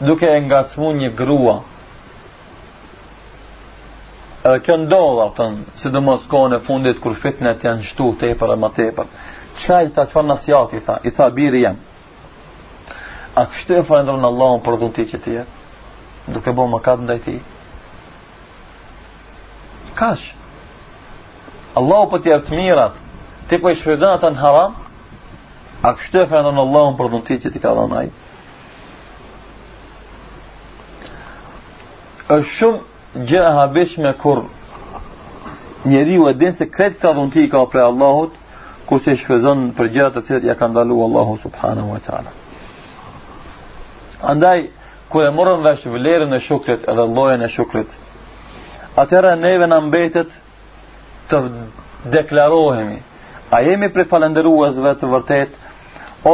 [0.00, 1.56] duke e ngacmuar një grua.
[4.44, 5.44] Edhe kjo ndodh atë,
[5.82, 9.06] sidomos kohën e fundit kur fitnet janë shtu tepër e më tepër.
[9.58, 10.36] Qa i tha që fanë
[10.72, 11.76] i tha, i tha, birë jam.
[13.36, 15.50] A kështu e falendronë në Allahun për dhënë ti që ti jetë,
[16.34, 17.34] duke bo më katë ndaj ti?
[19.96, 20.24] Kash.
[21.80, 22.96] Allahu për tjerë të mirat,
[23.48, 24.74] ti ku po i atë në haram,
[25.88, 28.18] a kështu e falendronë në Allahun për dhënë ti që ti ka dhënë ajë?
[32.32, 34.38] është shumë gjë e habishme kur
[35.90, 38.38] njeri u edhin se kretë këta dhënë ti ka prej Allahut,
[38.88, 42.30] ku e shfezon për gjëra të cilat ja ka ndaluar Allahu subhanahu wa taala.
[44.32, 44.64] Andaj
[45.10, 47.90] kur e morëm vesh vlerën e shukrit edhe llojen e shukrit,
[48.96, 50.30] atëra neve na mbetet
[51.30, 51.36] të
[52.14, 52.98] deklarohemi,
[53.50, 55.50] a jemi për falëndëruesve të vërtet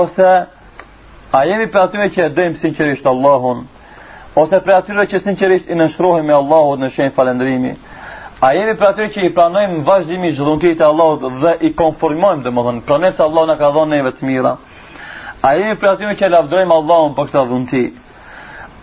[0.00, 0.28] ose
[1.38, 3.64] a jemi për atyre që e dëjmë sinqerisht Allahun?
[4.38, 7.74] Ose për atyre që sinqerisht i nënshrohemi Allahut në shenjë falendrimi
[8.40, 12.52] A jemi për atyre që i pranojmë vazhdimi gjithunkit e Allahut dhe i konformojmë dhe
[12.58, 14.52] më dhënë, pranojmë se Allah në ka dhënë neve të mira.
[15.42, 17.80] A jemi për atyre që i Allah Allahun për këta dhënti.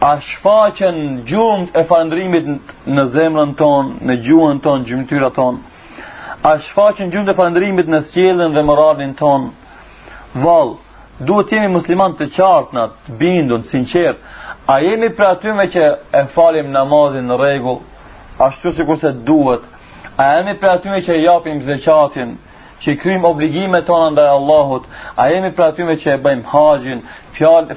[0.01, 2.51] A shfaqen gjumët e farëndrimit
[2.97, 5.63] në zemrën tonë, në gjuën tonë, gjumëtyra tonë.
[6.51, 9.49] A shfaqen gjumët e farëndrimit në sjelën dhe mërarin tonë.
[10.43, 10.75] Val,
[11.29, 14.17] duhet jemi musliman të qartë në të bindun, sinqerë.
[14.67, 17.94] A jemi për atyre që e falim namazin në regullë,
[18.39, 19.61] ashtu si kurse duhet
[20.17, 22.33] a jemi për atyme që japim zekatin
[22.83, 24.85] që i krymë obligime të ndaj Allahut
[25.23, 27.01] a jemi për atyme që e bëjmë hajin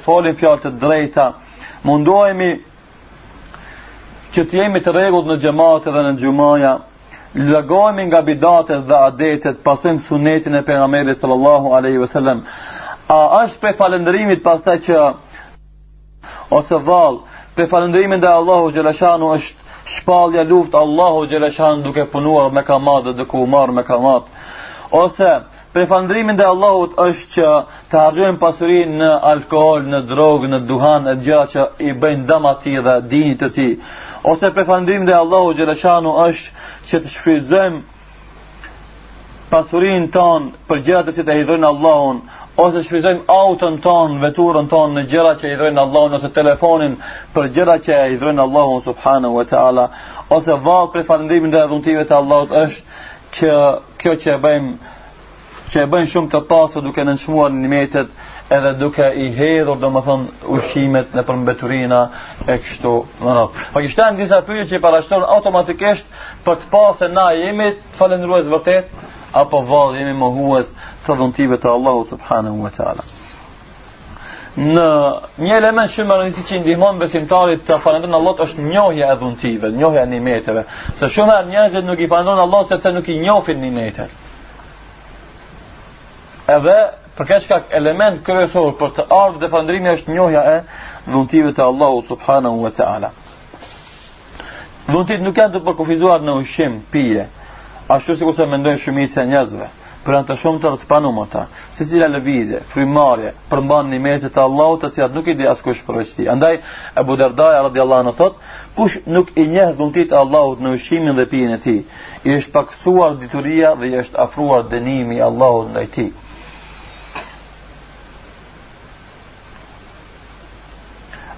[0.07, 1.29] folin fjallë të drejta
[1.87, 2.51] mundohemi
[4.35, 6.73] që të jemi të regut në gjemate dhe në gjumaja
[7.51, 12.43] lëgojmi nga bidatet dhe adetet pasen sunetin e pejgamberit sallallahu alaihi wasallam.
[13.09, 14.97] a është për falënderimit pasaj që
[16.51, 17.15] ose val
[17.57, 23.13] për falendrimin dhe allahu gjelashanu është shpallja luft Allahu Gjereshan duke punuar me kamat dhe
[23.13, 24.23] duke umar me kamat
[24.93, 25.41] ose
[25.75, 27.49] prefandrimin dhe Allahut është që
[27.91, 32.53] të hargjohen pasurin në alkohol, në drogë, në duhan e gjatë që i bëjnë dama
[32.65, 33.69] ti dhe dinit të ti
[34.33, 36.49] ose prefandrimin dhe Allahu Gjereshanu është
[36.91, 37.81] që të shfrizojmë
[39.51, 42.17] pasurin ton për gjatë të si të hidhërin Allahun
[42.59, 46.97] ose shfrizojmë autën ton, veturën ton, në gjëra që i dhrojnë Allahun, ose telefonin
[47.35, 49.85] për gjëra që i dhrojnë Allahun, subhanahu wa ta'ala,
[50.39, 53.05] ose valë për farëndimin dhe dhuntive të Allahut është
[53.39, 53.53] që
[54.03, 54.73] kjo që e bëjmë,
[55.71, 58.11] që e bëjmë shumë të pasur duke në nëshmuar një metet,
[58.57, 60.03] edhe duke i hedhur do më
[61.15, 62.01] në përmbeturina
[62.47, 63.63] e kështu në rap.
[63.75, 66.07] Po kështë janë disa pyrë që i parashtonë automatikisht
[66.47, 68.99] për të pasë na jemi të vërtet,
[69.33, 70.69] apo vallë jemi mohues
[71.07, 73.05] të dhuntive të Allahut subhanahu wa taala.
[74.59, 74.87] Në
[75.47, 79.19] një element shumë rëndësi që i rëndësi ndihmon besimtarit të falendron Allah është njohja e
[79.21, 80.65] dhuntive, njohja e nimeteve,
[80.99, 84.11] se shumë herë njerëzit nuk i falendron Allah sepse nuk i njohin nimetet.
[86.49, 86.77] Edhe
[87.17, 90.61] për këtë shkak element kryesor për të ardhur te falendrimi është njohja e
[91.11, 93.13] dhuntive të Allahut subhanahu wa taala.
[94.89, 97.27] Dhuntit nuk janë të përkufizuar në ushim, pije,
[97.89, 99.69] ashtu si kurse mendojnë se njëzve,
[100.05, 101.45] për anë të shumë të rëtë panu cilë
[101.77, 105.63] si cila lëvizje, frimarje, përmban një metit të Allah, të cilat nuk i di as
[105.63, 106.29] kush përveçti.
[106.31, 106.61] Andaj,
[106.97, 108.37] e Buderdaja, radi Allah në thot,
[108.77, 111.77] kush nuk i njehë dhuntit të Allah në ushimin dhe pijin e ti,
[112.29, 116.07] i është paksuar dituria dhe i është afruar denimi Allah në i ti.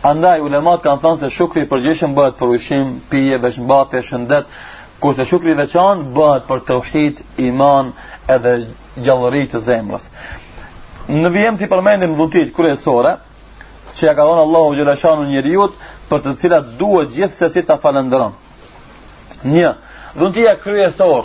[0.03, 5.25] Andaj, ulemat kanë thënë se shukri përgjishëm bëhet për ushim, pije, veshmbate, shëndet, shëndet, Kurse
[5.29, 7.91] shukri veçan bëhet për të uhit, iman
[8.35, 8.51] edhe
[9.07, 10.05] gjallëri të zemrës.
[11.23, 13.15] Në vijem të i përmendin vëntit kërësore,
[13.97, 15.79] që ja ka dhonë Allahu gjelashanu njëriut
[16.11, 18.37] për të cilat duhet gjithë se si të falenderon.
[19.55, 19.73] Një,
[20.21, 21.25] vëntia kërësore,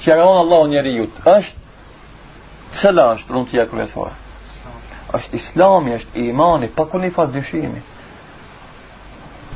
[0.00, 1.66] që ja ka dhonë Allahu njëriut, është,
[2.78, 4.14] qëla është vëntia kërësore?
[5.18, 7.78] është islami, është imani, pa ku një fa dëshimi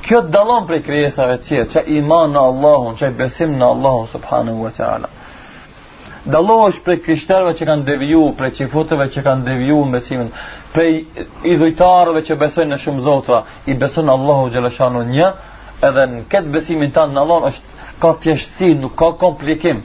[0.07, 4.09] kjo të dalon për krijesave të tjera, çaj iman në Allahun, çaj besim në Allahun
[4.14, 5.11] subhanahu wa taala.
[6.34, 10.28] Dallohesh për krishterëve që kanë devijuar, për çifutëve që kanë devijuar me simin,
[10.74, 15.28] për i dhujtarëve që besojnë në shumë zotra, i beson Allahu xhaleshanu një,
[15.88, 19.82] edhe në këtë besimin tan në Allah është ka pjeshtësi, nuk ka komplikim.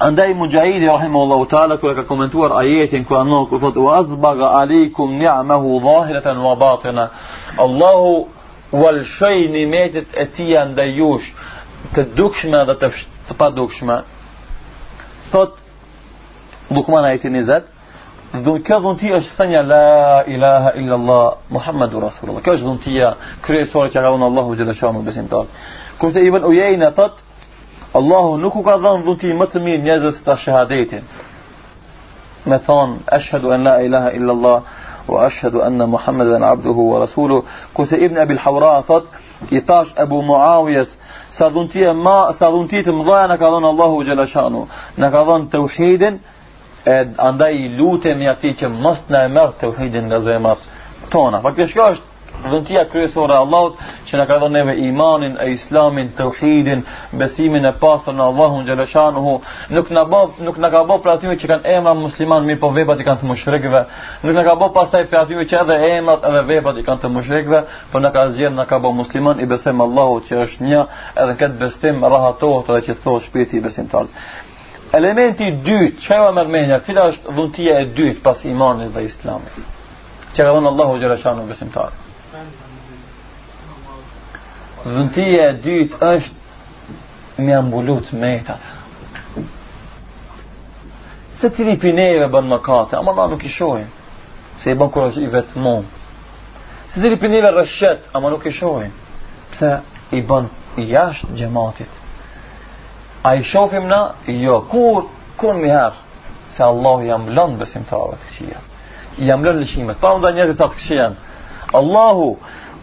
[0.00, 6.38] عندي مجاهد رحمه الله تعالى كلك كومنتور آيات كأن الله كفض وأصبغ عليكم نعمه ظاهرة
[6.44, 7.08] وباطنة
[7.60, 8.26] الله
[8.72, 11.32] والشيء نميت أتي عند يوش
[11.94, 12.76] تدوكشما ذا
[13.30, 14.02] تفادوكشما
[15.32, 15.52] ثوت
[16.70, 17.64] لقمان آيات نزاد
[18.36, 23.14] ذن كذن تي أشثني لا إله إلا الله محمد رسول الله كذن تي
[23.46, 25.46] كريسورك يا الله جل شانه بسم الله
[25.98, 27.12] كنت إبن أيينة ثوت
[27.94, 30.98] Allahu nuk u ka dhënë dhunti më të mirë njerëzve të ta
[32.44, 34.62] Me thon ashhadu an la ilaha illa Allah
[35.08, 37.42] wa ashhadu anna Muhammeden abduhu wa rasuluh,
[37.74, 39.04] kurse Ibn Abi al-Hawra thot
[39.50, 40.96] i thash Abu Muawiyas
[41.30, 42.90] sa dhunti e ma sa dhunti të
[43.38, 44.66] ka dhënë Allahu xhala shanu,
[44.96, 46.18] na ka dhënë tauhidin
[46.86, 46.94] e
[47.28, 50.58] andaj lutemi atij që mos na e merr tauhidin nga zemrat
[51.12, 51.38] tona.
[51.46, 52.11] Faktikisht kjo është
[52.50, 53.78] dhëntia kryesore Allahut
[54.08, 56.82] që na ka dhënë neve imanin e islamin tauhidin
[57.20, 59.34] besimin e pastër në Allahun xhaleshanuhu
[59.76, 62.72] nuk na bë nuk na ka bë për aty që kanë emra musliman mirë po
[62.74, 63.82] veprat i kanë të mushrikëve
[64.24, 67.12] nuk na ka bë pastaj për aty që edhe emrat edhe veprat i kanë të
[67.16, 67.62] mushrikëve
[67.92, 70.82] por na ka zgjedh na ka bë musliman i besim Allahut që është një
[71.24, 74.10] edhe kët besim rahatohet edhe që thosh shpirti i besimtar
[74.92, 79.54] Elementi i dytë, çka më mërmenja, cila është dhuntia e dytë pas imanit dhe islamit.
[80.36, 81.96] Që ka dhënë Allahu xhallahu besimtar.
[84.84, 88.62] Zëntije e dytë është me ambulut metat.
[91.40, 93.90] Se të tiri pineve bënë më kate, ama Allah nuk i shojnë,
[94.62, 95.98] se i bënë kërë është i vetë mund.
[96.88, 98.92] Se të tiri pineve rëshet, ama nuk i shojnë,
[99.52, 99.68] Pse
[100.16, 101.88] i bënë jashtë gjematit.
[103.28, 103.98] A i shofim na?
[104.26, 105.10] Jo, kur,
[105.40, 106.00] kur njëherë,
[106.56, 108.62] se Allah jam lënë besimtarëve të këshia.
[109.28, 111.20] Jam lënë lëshimet, pa më da njëzit atë këshia në,
[111.78, 112.36] Allahu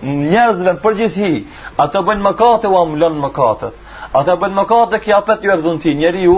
[0.03, 1.43] njerëzve në përgjithësi
[1.83, 3.73] ata bën mëkate u amlon mëkatet.
[4.19, 5.93] Ata bën mëkate që apet ju erdhën ti
[6.25, 6.37] ju,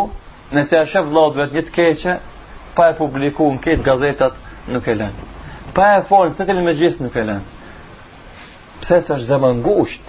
[0.56, 2.16] nëse e shef vllaut vet një të keqe,
[2.76, 4.34] pa e publikuar në gazetat
[4.68, 5.14] nuk e lën.
[5.76, 7.42] Pa e fol në çetin me gjithë nuk e lën.
[8.82, 10.02] Pse sa është zemra ngusht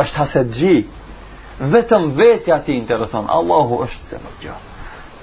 [0.00, 0.78] Është gji,
[1.60, 3.26] Vetëm vetja ti intereson.
[3.28, 4.58] Allahu është se më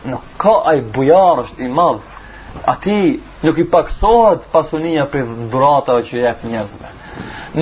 [0.05, 2.03] Nuk ka ai bujar është i madh
[2.65, 6.91] ati nuk i paksohet pasunia për dhuratave që jep njerëzve.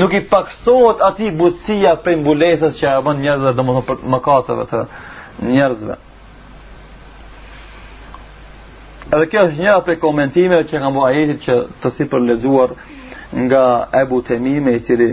[0.02, 4.66] Nuk i paksohet ati butësia për mbulesës që e bën njerëzve dhe më për mëkatëve
[4.72, 4.82] të
[5.52, 5.98] njerëzve.
[9.16, 12.74] Edhe kjo është njëra për komentime që kam mua ehit që të si përlezuar
[13.46, 13.64] nga
[14.02, 15.12] Ebu Temime i cili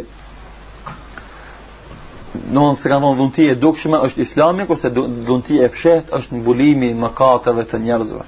[2.53, 6.89] Në nësë ka thonë dhuntie dukshme është islami, kurse dhuntie e fshet është në bulimi
[7.03, 8.23] më katëve të njerëzve.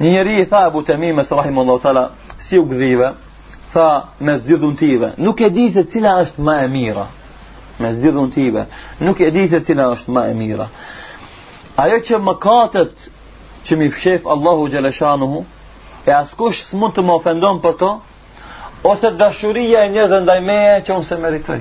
[0.00, 1.56] Një njeri i tha Abu Tamim e Sarahim
[2.44, 3.08] si u gëzive,
[3.72, 3.88] tha
[4.20, 7.04] me zgjithun tive, nuk e di se cila është ma e mira.
[7.80, 8.66] Me zgjithun tive,
[9.00, 10.66] nuk e di se cila është ma e mira.
[11.84, 13.10] Ajo që më katët
[13.66, 15.44] që mi fshef Allahu Gjeleshanuhu,
[16.06, 17.92] e askush së të më ofendon për to,
[18.92, 21.60] ose dashuria e njëzë ndajmeje që unë se meritoj,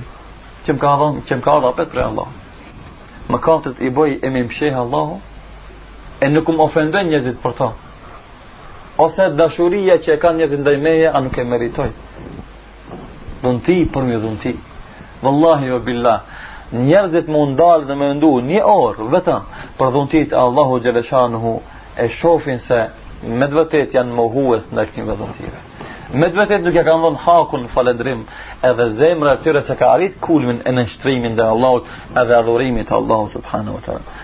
[0.66, 2.28] që më ka dhonë, që më ka për Allah.
[3.30, 5.20] Më i boj e mi mshef Allahu,
[6.20, 7.70] e nuk më ofendon njëzit për to,
[9.06, 11.88] ose dashuria që e kanë njerëzit ndaj meje a nuk e meritoj
[13.44, 14.52] dhunti për mjë dhunti
[15.26, 16.20] vëllahi vë billah
[16.90, 19.48] njerëzit më ndalë dhe më ndu një orë vetëm
[19.80, 21.54] për dhuntit Allahu Gjeleshanuhu
[22.04, 22.80] e shofin se
[23.40, 25.52] me dëvëtet janë mohues në këtij dhe
[26.22, 28.22] me dëvëtet nuk e kanë dhënë hakun faledrim
[28.70, 31.90] edhe zemrë atyre se ka arrit kulmin e nështrimin dhe Allahut
[32.24, 34.18] edhe adhurimit Allahu subhanahu wa ta'ala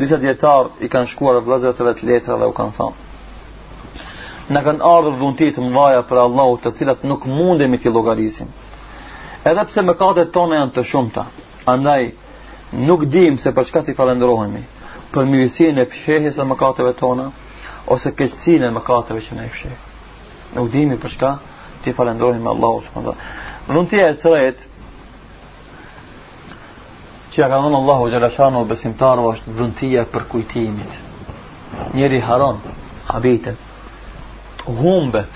[0.00, 3.10] disa djetarë i kanë shkuar vëllezërat e letra dhe u kanë thamë
[4.50, 8.48] në kanë ardhur dhuntit të mëdha për Allahu të cilat nuk mundemi t'i llogarisim.
[9.46, 11.24] Edhe pse mëkatet tona janë të shumta,
[11.66, 12.08] andaj
[12.88, 14.62] nuk dim se për çka t'i falenderohemi,
[15.12, 17.28] për mirësinë e fshehjes së mëkateve tona
[17.94, 19.70] ose keqësinë e mëkateve që na i fshi.
[20.56, 21.32] Nuk dimi për çka
[21.84, 24.64] t'i falenderohemi Allahut subhanuhu Dhuntia e tret
[27.34, 30.96] që ja ka dhënë Allahu dhe lashanu besimtarë është dhuntia për kujtimit.
[31.96, 32.58] Njeri haron,
[33.08, 33.56] habitet,
[34.66, 35.26] humbet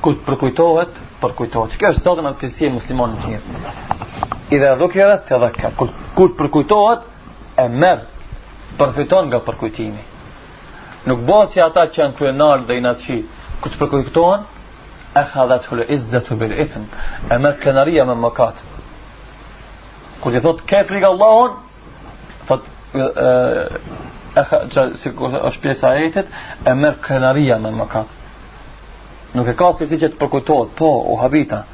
[0.00, 5.92] kur përkujtohet, përkujtohet përkujtohet çka është zotën atë si musliman i idha dhukira tadhakka kur
[6.30, 7.02] të përkujtohet
[7.60, 8.06] e merr
[8.78, 10.04] përfiton nga përkujtimi
[11.08, 13.16] nuk bëhet si ata që janë kryenar dhe inatçi
[13.60, 14.40] kur të përkujtohen
[15.16, 15.84] e khadhat hulu
[16.40, 16.84] bil ithm
[17.34, 18.56] e merë kënaria me mëkat
[20.20, 21.50] kur të thot kefri ka Allahon
[22.48, 22.62] thot
[22.94, 26.22] e, e ka si është pjesë a
[26.70, 28.04] e merë krenaria me mëkat.
[29.34, 31.64] nuk e ka të si që të përkutohet, po u habita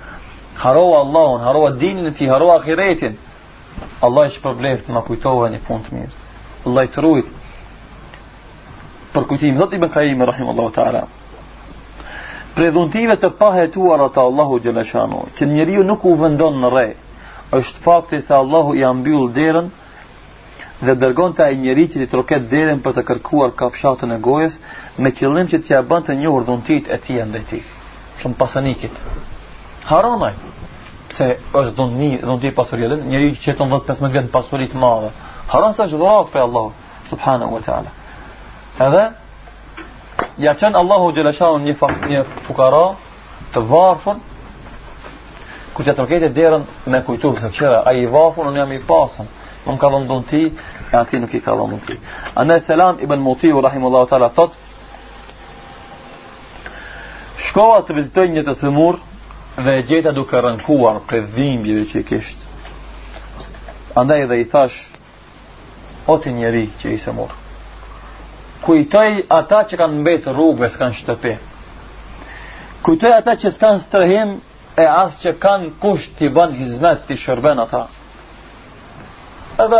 [0.56, 3.16] harova Allahun, harova dinin ti, harova ahiretin.
[4.00, 6.14] Allah i përblev të më kujtova një punë të mirë
[6.66, 7.26] Allah i të rujt
[9.12, 11.02] përkutim dhët i bënkajim rrahim Allahu ta'ala
[12.54, 16.92] prezuntive të pahetuar ata Allahu gjeleshanu që njëriju nuk u vendon në rej
[17.58, 19.68] është fakti se Allahu i ambyull derën
[20.84, 24.56] dhe dërgon të ajë njëri që të troket derën për të kërkuar kafshatën e gojës
[24.98, 27.62] me qëllim që t'ja bënd të një urdhuntit e t'ja ndajti
[28.20, 28.98] shumë pasanikit
[29.88, 30.34] haronaj
[31.08, 35.10] pëse është dhundi, dhundi pasurjelin njëri që jeton 15 vjetë në pasurit madhe
[35.52, 36.68] haron së është dhurat për Allah
[37.08, 37.94] subhanahu wa ta'ala
[38.88, 41.64] edhe ja qënë Allahu gjelesharën
[42.12, 42.84] një, fukara
[43.54, 44.20] të varfën
[45.76, 47.32] ku të troket e derën me kujtu
[47.86, 49.32] a i varfën unë jam i pasën
[49.66, 51.96] unë ka dhëndon ti, e ati nuk i ka dhëndon ti.
[52.38, 54.54] Andaj selam, Ibn Mutiu, Rahimullah o tala, thot,
[57.48, 59.00] shkova të vizitoj një të thëmur,
[59.64, 62.46] dhe gjeta duke rënkuar për dhimbjeve që i kisht.
[63.96, 64.78] Andaj dhe i thash,
[66.12, 67.34] o të njeri që i thëmur,
[68.64, 71.36] kujtoj ata që kanë mbetë rrugës, kanë shtëpi,
[72.86, 74.36] kujtoj ata që s'kanë strehim,
[74.76, 77.86] e asë që kanë kusht t'i banë hizmet t'i shërben ata
[79.58, 79.78] edhe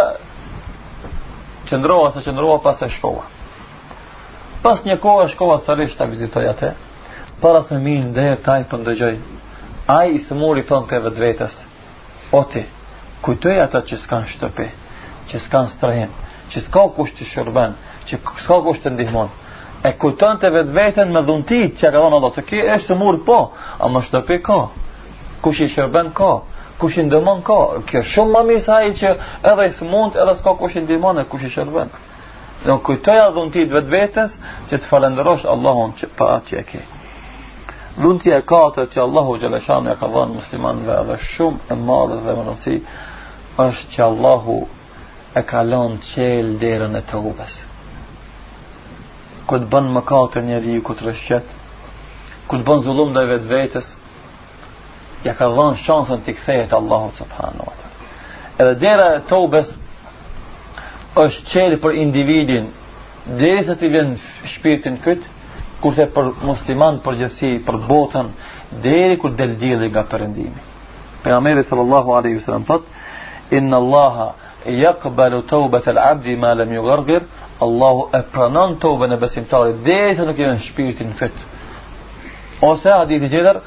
[1.69, 3.25] qëndrova se qëndrova pas e shkova
[4.65, 6.71] pas një kohë shkova sërish të vizitoj atë
[7.43, 9.13] para se min dhe e taj të ndëgjoj
[9.93, 11.59] a i së muri thonë të vetë vetës
[12.39, 12.65] o ti
[13.27, 14.69] kujtoj atë që s'kan shtëpi
[15.31, 16.15] që s'kan strehim
[16.53, 17.77] që s'ka kush të shërben
[18.09, 19.29] që s'ka kush të ndihmon
[19.87, 22.97] e kujton të vetë vetën me dhuntit që ka dhona do se ki e së
[22.99, 23.39] muri po
[23.83, 24.61] a më shtëpi ka
[25.45, 26.31] kush i shërben ka
[26.79, 27.59] kush i ndihmon ka
[27.91, 29.13] kjo shumë më mirë se ai që
[29.53, 31.89] edhe i smund edhe s'ka kush i ndihmon e kush i shërben
[32.67, 34.35] do kujtoja dhuntit vetë vetës
[34.71, 36.83] që të falenderosh Allahun që pa atë që e ke
[38.03, 42.35] dhuntit e katër që Allahu Gjeleshan e ka dhënë muslimanve edhe shumë e madhe dhe
[42.41, 42.77] mërënsi
[43.69, 44.59] është që Allahu
[45.41, 47.57] e kalon qelë derën e të ubes
[49.73, 51.47] bën më njeriu njeri ju këtë rëshqet
[52.69, 53.93] bën zulum dhe vetë vetës
[55.27, 57.97] ja ka dhënë shansën të kthehet Allahu subhanahu wa taala.
[58.63, 59.73] Edhe dera e tobës
[61.23, 62.67] është çelë për individin
[63.41, 64.15] derisa të vjen
[64.55, 65.35] shpirtin këtë
[65.83, 68.31] kurse për musliman për përgjithësi për botën
[68.87, 70.61] deri kur del dielli nga perëndimi.
[71.25, 74.27] Pejgamberi sallallahu alaihi wasallam thot inna allaha
[74.85, 77.23] yaqbalu tawbata al-'abdi ma lam yughargir
[77.67, 81.29] Allahu e pranon tawben e besimtarit derisa nuk jeton shpirti në ose
[82.67, 83.59] Ose hadithi gjithër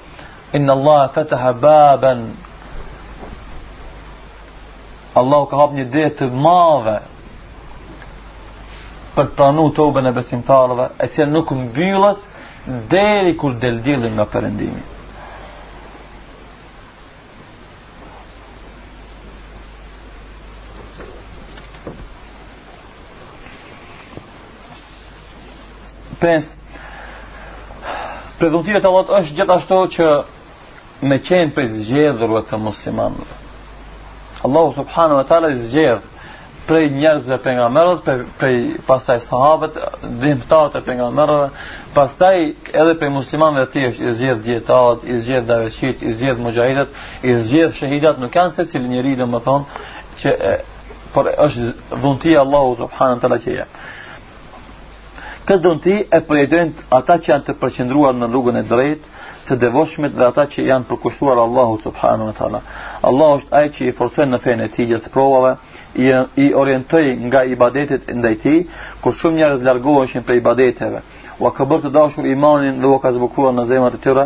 [0.58, 2.30] ان الله فتح بابا
[5.18, 6.96] الله ka hap një të madhe
[9.16, 12.18] për të pranu të e besim e që nuk në bjullat
[13.38, 14.82] kur deldilin nga përëndimi
[26.20, 26.46] pes
[28.40, 30.06] prezentive të allot është gjithashto që
[31.08, 33.36] me qenë për zgjedhurve të muslimanëve.
[34.48, 36.08] Allahu subhanahu wa taala zgjedh
[36.68, 37.68] prej njerëzve nga
[38.04, 39.78] prej, për pastaj sahabët,
[40.22, 41.48] dhimbtarët e pejgamberëve,
[41.96, 42.38] pastaj
[42.82, 46.90] edhe prej muslimanëve të tjerë, i zgjedh dietat, i zgjedh davetit, i zgjedh mujahidat,
[47.24, 49.86] i zgjedh shahidat, nuk kanë secili njerëz domethënë
[50.22, 50.58] që e,
[51.14, 51.72] por është
[52.04, 53.80] dhunti Allahu subhanahu wa taala që jep.
[55.48, 59.18] Këtë dhënti e përjetojnë ata që janë të përqendruar në rrugën e drejtë,
[59.50, 62.60] të devoshmit dhe ata që janë përkushtuar Allahu subhanu wa ta'ala.
[63.10, 65.56] Allahu është ajë që i forcen në fejnë e ti gjithë provave,
[65.96, 66.10] i,
[66.46, 68.60] i orientoj nga ibadetit ndaj tij,
[69.02, 71.02] kur shumë njerëz largoheshin prej ibadeteve.
[71.42, 74.26] Ua ka bërë të dashur imanin dhe ua ka zbukuar në zemët e tyre,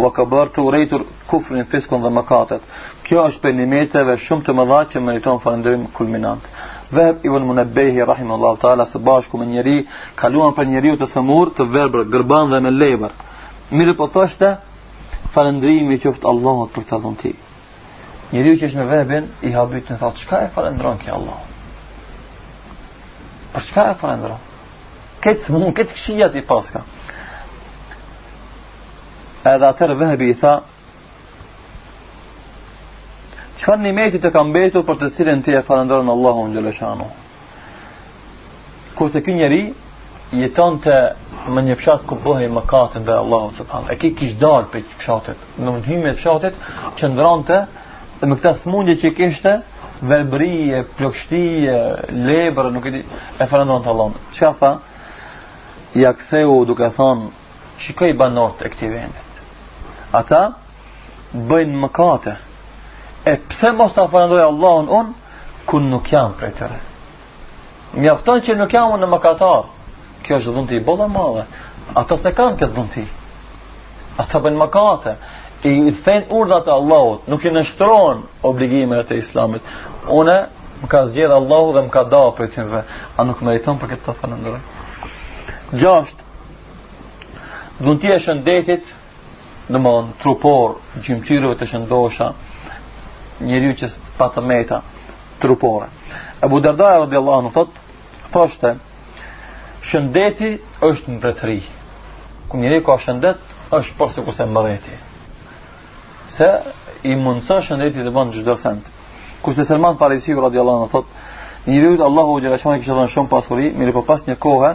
[0.00, 2.62] ua ka bërë të urejtur kufrin, fiskon dhe mëkatet.
[3.04, 6.46] Kjo është për nimeteve shumë të mëdha që meriton falendrim kulminant.
[6.94, 9.76] Vehb ibn Munabbehi rahimallahu taala së bashku me njëri
[10.22, 13.12] kaluan për njeriu të smur, të verbër, gërban dhe me lebër
[13.72, 14.52] mirë po thoshte
[15.32, 16.34] falëndrimi që është
[16.76, 17.32] për të dhënë ti
[18.32, 21.40] njëri që është në vebin i habit në thotë çka e falëndron ke Allah
[23.54, 24.44] për çka e falëndron
[25.24, 26.84] këtë mund këtë këshia ti paska
[29.52, 30.54] edhe atër vebi i tha
[33.60, 37.08] qëfar një meti të kam betur për të cilin ti e falëndron Allahun në gjëleshanu
[39.00, 39.64] kurse kë njëri
[40.32, 40.96] jeton të
[41.52, 43.42] më një fshat ku bëhe më katën dhe Allah
[43.92, 46.54] e ke kishë dalë për që në më të fshatët
[46.98, 47.58] që në vrante
[48.20, 49.52] dhe më këta smundje që kishte
[50.02, 51.76] verbrije, plokshtije
[52.26, 53.02] lebrë, nuk e di
[53.42, 54.70] e fërën në në talon që a fa
[56.70, 57.20] duke than
[57.82, 60.40] që banorët e këti vendit ata
[61.34, 61.90] bëjnë më
[63.32, 65.12] e pse mos të fërëndojë Allah unë
[65.68, 66.80] kun nuk jam prej tëre
[68.02, 69.20] mjafton që nuk jam unë në
[70.26, 71.44] kjo është dhunti bodhe madhe
[72.02, 73.04] ata se kanë këtë dhunti
[74.24, 75.16] ata bënë makate
[75.70, 79.66] i thejnë urdhat e Allahut nuk i nështron obligime e të islamit
[80.20, 80.36] une
[80.82, 82.80] më ka zgjedhë Allahu dhe më ka da për tjimve
[83.18, 84.62] a nuk më rejton për këtë të fënë ndërë
[85.82, 86.24] gjasht
[87.82, 88.90] dhunti e shëndetit
[89.72, 89.80] në
[90.22, 92.32] trupor gjimtyrëve të shëndosha
[93.46, 94.82] njëri që së patë meta
[95.42, 95.88] trupore
[96.42, 97.78] Ebu Derdaja Allah në thot
[98.32, 98.72] thoshte
[99.90, 100.50] shëndeti
[100.86, 101.58] është mbretëri.
[102.48, 103.38] Kur njëri ka shëndet,
[103.74, 104.98] është përse kurse mbretëri.
[106.36, 106.48] Se
[107.10, 108.88] i mundësën shëndeti të bënë gjithë dërsend.
[109.42, 111.18] Kurse Selman Farisiu, radiallahu në thotë,
[111.62, 114.70] Një rrit Allahu Gjerashoni kështë dhe në shumë pasuri, mirë për po pas një kohë,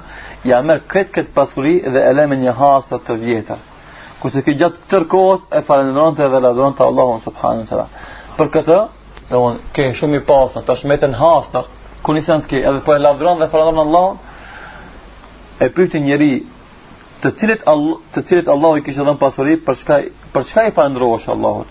[0.47, 3.58] ja merë kretë këtë pasuri dhe e leme një hasët të vjetë.
[4.22, 7.84] Kurse këtë gjatë këtë kohës, e falenëron të dhe ladron të Allahu në subhanën të
[8.38, 8.78] Për këtë,
[9.34, 11.60] dhe unë, ke shumë i pasën, të shmetën hasët,
[12.01, 14.16] ku një sens edhe po e ladron dhe falenëron Allahun,
[15.60, 16.32] e pyetin njëri
[17.24, 19.95] të cilët Allah të cilët Allahu i kishte dhënë pasuri për çka
[20.36, 21.68] për çka i falendrohesh Allahut.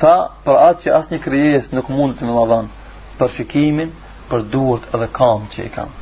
[0.00, 0.12] Tha
[0.44, 3.90] për atë që asnjë krijesë nuk mund të më dhënë për shikimin,
[4.30, 5.96] për duart edhe kam që i kam.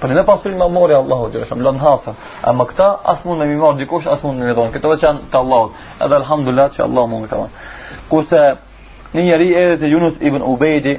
[0.00, 2.14] për në pasurin më mori Allahu dhe shem lan hasa,
[2.50, 4.72] ama këta as mund të më marr dikush as mund me më dhënë.
[4.74, 5.72] Këto vetë janë të Allahut.
[6.04, 7.66] Edhe alhamdulillah që Allahu më ka dhënë.
[8.10, 8.40] Kurse
[9.14, 10.94] një njeri edhe të Yunus ibn Ubeidi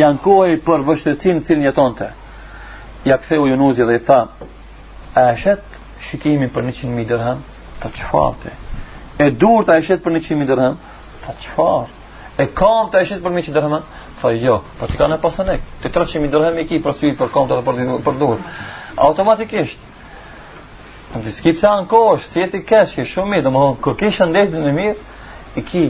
[0.00, 1.72] Janë kohë i për vështësin cilë një
[3.04, 4.20] ja ktheu Junuzi dhe i tha
[5.14, 5.62] a shet
[6.08, 7.42] shikimin për 100 mijë dirham
[7.82, 8.52] ta çfarë
[9.24, 10.78] e durta e shet për 100 mijë dirham
[11.24, 12.02] ta çfarë
[12.42, 13.82] e kam ta shet për 100 dirham
[14.20, 17.32] tha jo po ti kanë pasanek ti 300 mijë dirham e ki për sy për
[17.36, 18.36] kontra për për dur
[19.08, 19.92] automatikisht
[21.14, 23.74] Në po diskipsa skip në kosh, si e kesh, ke shumë mirë, dhe më thonë,
[23.84, 24.94] kërki shëndetin e mirë,
[25.54, 25.82] i ki,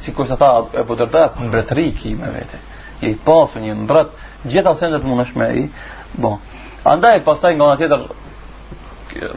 [0.00, 2.56] si kërsa ta e po tërta, në bretëri ki me vete,
[3.04, 5.66] i pasu një në gjithë gjitha sendet më me shmeri,
[6.16, 6.36] Bo.
[6.84, 8.02] Andaj pastaj nga ona tjetër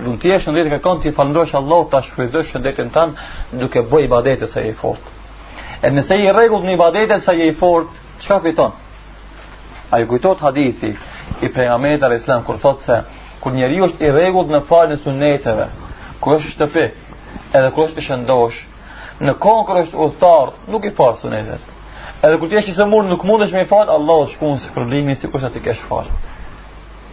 [0.03, 3.13] do të jesh në rrugë të kërkon ti falëndosh Allah ta shfrytëzosh shëndetin tan
[3.61, 5.01] duke bëj ibadete sa i fort.
[5.85, 7.87] E nëse i rregull në ibadete sa i fort,
[8.23, 8.73] çka fiton?
[9.93, 10.91] Ai kujtot hadithi
[11.45, 12.97] i pejgamberit e Islam kur thotë se
[13.39, 15.69] kur njeriu është i rregull në falë suneteve,
[16.21, 16.85] kur është shtëpi,
[17.55, 18.57] edhe kur është i shëndosh,
[19.23, 21.71] në kohë kur është udhëtar, nuk i fal sunetet.
[22.21, 25.49] Edhe kur ti i nuk mundesh me i Allah Allahu shkon se problemi si sa
[25.49, 25.73] ti ke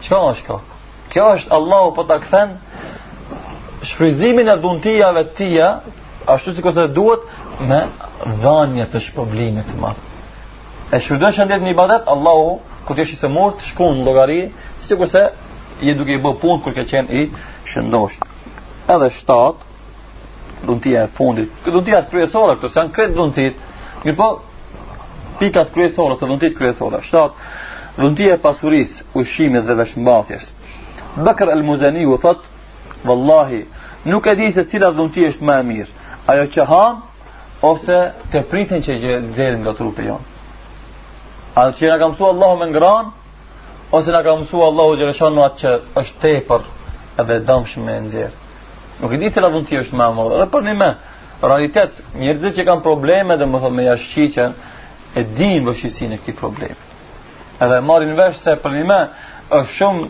[0.04, 0.56] Kjo është kjo?
[1.12, 2.52] Kjo është Allahu po ta këthen
[3.90, 5.70] shfryzimin e dhuntijave tia
[6.34, 7.24] ashtu si këse duhet
[7.70, 7.80] me
[8.42, 9.92] dhanje të të ma.
[10.94, 14.40] E shfryzën shëndet një badet, Allahu këtë jeshtë i se murë të shkun logari
[14.86, 15.22] si këse
[15.86, 17.22] je duke i bë punë kërke qenë i
[17.70, 18.22] shëndosht.
[18.94, 19.72] Edhe shtatë,
[20.66, 21.50] dhuntia e fundit.
[21.64, 23.54] Këtë dhuntia të kryesore, këtë se janë kretë dhuntit,
[24.06, 24.28] një po
[25.40, 27.02] pikat kryesore, se dhuntit kryesore.
[27.08, 27.34] Shtatë,
[27.98, 28.90] dhuntia e pasuris,
[29.20, 30.44] ushqimit dhe veshmbathjes.
[31.24, 32.40] Bekr el Muzani u thot,
[33.04, 33.60] Wallahi,
[34.04, 35.92] nuk e di se cila dhunti është më e mirë,
[36.32, 37.02] ajo që hanë,
[37.70, 37.96] ose
[38.32, 40.26] të pritin që gjë nxjerrin do trupi jonë.
[41.56, 43.06] A të që nga ka mësu me ngran,
[43.96, 45.70] ose nga ka mësu Allah u gjereshan në atë që
[46.00, 46.60] është tepër
[47.20, 48.32] edhe damshme me dzerë.
[49.00, 50.90] Nuk e di cila dhunti është më e mirë, edhe për një me.
[51.48, 54.50] Realitet, njerëzit që kanë probleme dhe më thot me jashqyqen,
[55.18, 56.84] e din vëshqisin e këti probleme
[57.60, 58.98] edhe marrin vesh se për një me
[59.48, 60.06] është shumë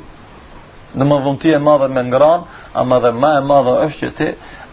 [0.96, 2.44] në më e madhe me ngran
[2.82, 4.28] ama dhe ma e madhe është që ti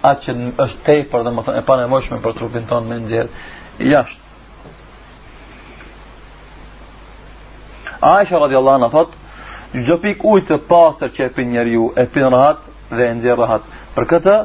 [0.10, 0.34] atë që
[0.66, 4.32] është tepër dhe më thënë e pa në moshme për trupin tonë me nëgjerë jashtë
[8.02, 9.20] ashtë a e shë radi Allah në thot
[9.74, 12.60] të pasër që e pin njerë ju e pin rahat
[12.94, 14.36] dhe nëgjerë rahat për këtë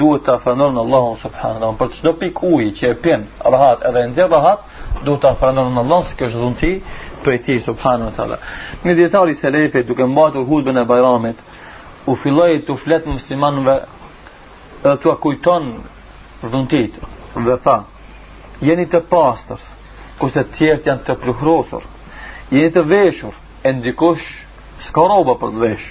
[0.00, 4.32] duhet të afrenur në Allah për çdo pikë ujë që e pin rahat edhe nëgjerë
[4.32, 6.78] rahat duhet të afrenur në Allah se kështë
[7.32, 8.38] e tij subhanu wa taala
[8.84, 11.36] ne dietari selefe duke mbajtur hutbën e bajramit
[12.08, 13.74] u filloi të flet muslimanëve
[14.82, 15.68] dhe t'u kujton
[16.42, 16.96] vëndit
[17.50, 17.76] dhe tha
[18.62, 19.60] jeni të pastër
[20.18, 21.84] kurse tjertë janë të pluhrosur
[22.54, 24.28] jeni të veshur e ndikush
[24.88, 25.88] s'ka roba për të vesh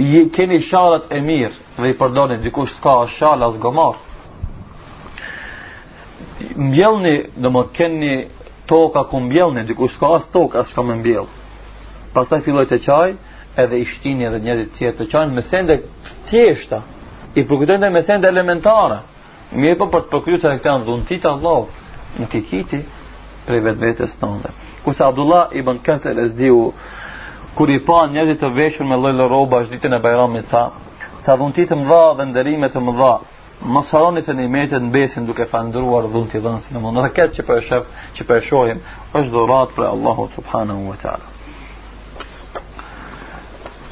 [0.00, 3.98] Je, keni shalat e mirë dhe i përdoni dikush s'ka shalat s'gomar
[6.56, 8.12] Mjelni, dhe më keni
[8.70, 11.26] toka ku mbjell në dikush ka as tok, as ka më mbjell.
[12.14, 13.12] Pastaj filloi të çaj,
[13.62, 15.76] edhe i shtini edhe njerëzit tjerë të çajnë me sende
[16.30, 16.78] thjeshta.
[17.38, 19.00] I përkujtojnë me sende elementare.
[19.58, 21.66] Mirë po për të përkujtuar se këta janë dhuntit Allah,
[22.22, 22.80] nuk i kiti
[23.48, 24.52] për vetvetes tonë.
[24.84, 26.70] Ku sa Abdullah ibn Kathal asdiu
[27.58, 30.64] kur i pa njerëzit të veshur me lloj-lloj rroba ditën e Bajramit tha,
[31.24, 33.14] sa dhuntit të mëdha dhe nderime të mëdha
[33.62, 37.34] mos harroni se në imete në besin duke falëndruar dhun ti dhënës në Dhe këtë
[37.36, 37.84] që po e shoh,
[38.16, 38.80] që po e shohim,
[39.12, 41.26] është dhurat për Allahu subhanahu wa taala.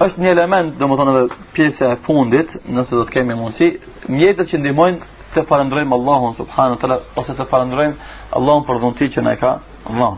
[0.01, 3.69] Është një element, të edhe pjese e fundit, nëse do të kemi mundësi,
[4.09, 7.97] mjetët që ndihmojnë të falëndrojmë Allahun subhanahu wa ose të falëndrojmë
[8.39, 9.57] Allahun për dhunti që na ka
[9.89, 10.16] dhënë.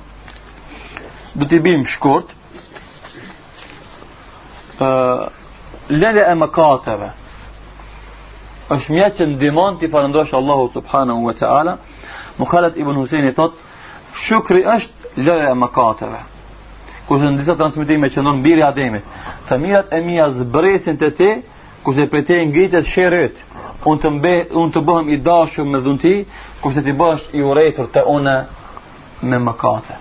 [1.36, 2.36] Do t'i bim shkurt.
[4.80, 5.28] ë uh,
[5.90, 7.08] Lëndë e mëkateve
[8.70, 11.76] është mjetë që ndimon të i farëndoshë Allahu subhanahu wa ta'ala
[12.38, 13.56] Mukhalat ibn Husein i thot
[14.26, 16.20] Shukri është lëre e makateve
[17.08, 19.16] Kusë në disa transmitime që nënë birë i ademit
[19.48, 21.30] Të mirat e mija zbresin të te,
[21.84, 23.42] Kusë e për ti ngritët shërët
[23.90, 26.14] Unë të bëhëm i dashëm me dhunti
[26.62, 28.34] Kusë të t'i bësh i urejtër të une
[29.30, 29.98] me makate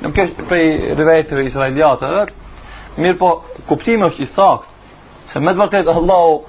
[0.00, 0.66] Në më prej
[0.98, 2.12] rrejtër israeliatë
[2.96, 3.34] Mirë po
[3.68, 4.72] kuptime është i sakt
[5.32, 6.40] Se me të vërtet Allahu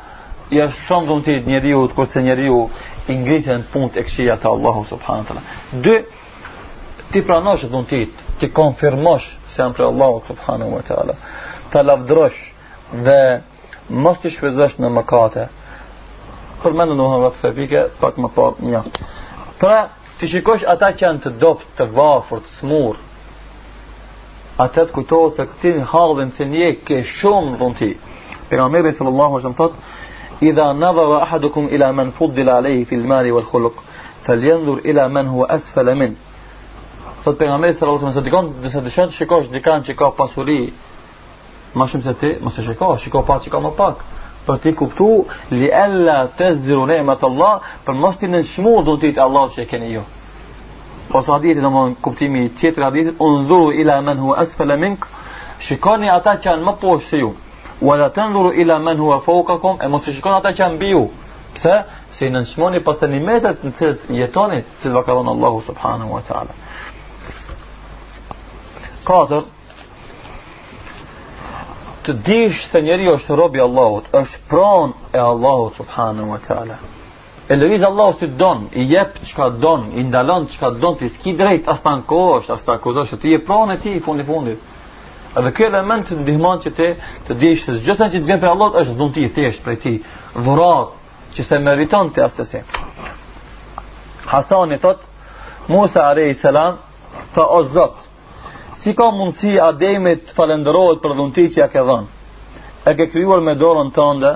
[0.52, 2.60] ja shumë qënë dhuntit njeriu të kurse njeriu
[3.12, 5.44] i ngritën punët e këshia të Allahu subhanë të la
[5.86, 5.96] dy
[7.12, 11.18] ti pranosh dhuntit ti konfirmosh se janë për Allahu subhanë wa ta'ala
[11.74, 12.40] të lavdrosh
[13.08, 13.20] dhe
[14.06, 15.48] mos të shpezosh në mëkate
[16.64, 18.82] për mendë në hëmë vëtë sepike pak më parë një
[19.60, 19.78] pra
[20.20, 22.96] ti shikosh ata që janë të dopt të vafur të smur
[24.66, 28.06] ata të kujtohet se këtin halën të një ke shumë dhuntit
[28.48, 29.80] Pejgamberi sallallahu alajhi wasallam
[30.42, 33.84] إذا نظر أحدكم إلى من فضل عليه في المال والخلق
[34.24, 36.14] فلينظر إلى من هو أسفل منه
[37.28, 40.60] Thot pejgamberi sallallahu alajhi wasallam se dikon dhe se të shikosh dikan që ka pasuri
[41.80, 43.96] ma shumë se ti, mos e shiko, shiko pa që ka më pak.
[44.46, 45.08] Për ti kuptu
[45.52, 49.60] li ella alla tazdiru ni'mat Allah, për mos ti në shmu nënshmu dhutit Allah që
[49.66, 50.06] e keni ju.
[51.12, 51.72] Pas hadithi do
[52.06, 53.12] kuptimi tjetër hadithi,
[53.48, 55.04] dhuru ila men hu asfele mink,
[55.68, 57.34] shikoni ata që janë më poshë se ju.
[57.82, 61.10] wa la tanzuru ila man huwa fawqakum e mos shikoni ata që mbi ju
[61.54, 65.60] pse se i nënshmoni pas tani metër në cilët jetoni të cilë ka dhënë Allahu
[65.70, 66.54] subhanahu wa taala
[69.08, 69.44] katër
[72.08, 76.76] të dish se njeriu është rob i Allahut është pron e Allahut subhanahu wa taala
[77.50, 81.38] e lëviz Allahu si don i jep çka don i ndalon çka don ti s'ki
[81.38, 84.60] drejt as tan kohë as ta kozosh ti je pron e ti fundi fundit
[85.38, 86.86] Edhe ky element ndihmon që të
[87.28, 89.98] të djesh se gjithasë që të vjen për Allah është dhunti i thjeshtë prej tij,
[90.34, 90.96] dhurat
[91.38, 92.64] që se meriton ti asesi.
[94.32, 95.04] Hasani thot
[95.70, 96.80] Musa alayhi salam
[97.36, 98.00] fa azzat.
[98.82, 102.08] Si ka mundsi Ademi të falenderohet për dhunti që ja ka dhënë?
[102.90, 104.32] E ka krijuar me dorën tënde,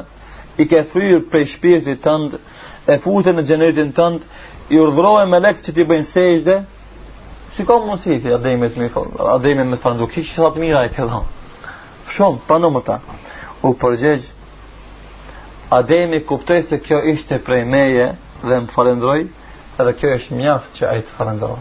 [0.61, 2.37] i ka thyr prej shpirtit tënd,
[2.91, 4.21] e futën në xhenetin tënd,
[4.73, 6.57] i urdhëroi me që ti bëjnë sejdë,
[7.55, 9.07] si ka mundësi ti ademi të më fal.
[9.35, 10.23] Ademi më fal, do ki
[10.59, 11.23] mira e ke dhënë.
[12.15, 12.99] Shumë pano më ta.
[13.63, 14.31] U përgjigj
[15.71, 18.07] Ademi kuptoi se kjo ishte prej meje
[18.43, 19.21] dhe më falendroi,
[19.79, 21.59] edhe kjo është mjaft që ai të falendroi.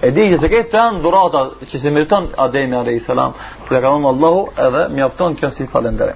[0.00, 3.10] E di se këtë të janë dhurata që se mirëton Ademi a.s.
[3.68, 6.14] Për e kamon Allahu edhe mjafton kjo si falendere.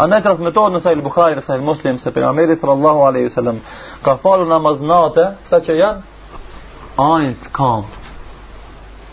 [0.00, 3.56] A ne transmitohet në sajlë Bukhari, në sajlë Muslim, se për Ameri sallallahu
[4.02, 6.02] Ka falu namaznate, sa që janë
[6.96, 7.84] ajet kam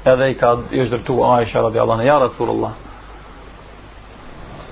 [0.06, 2.74] edhe i ka i është dërtu Aisha në ja Rasulullah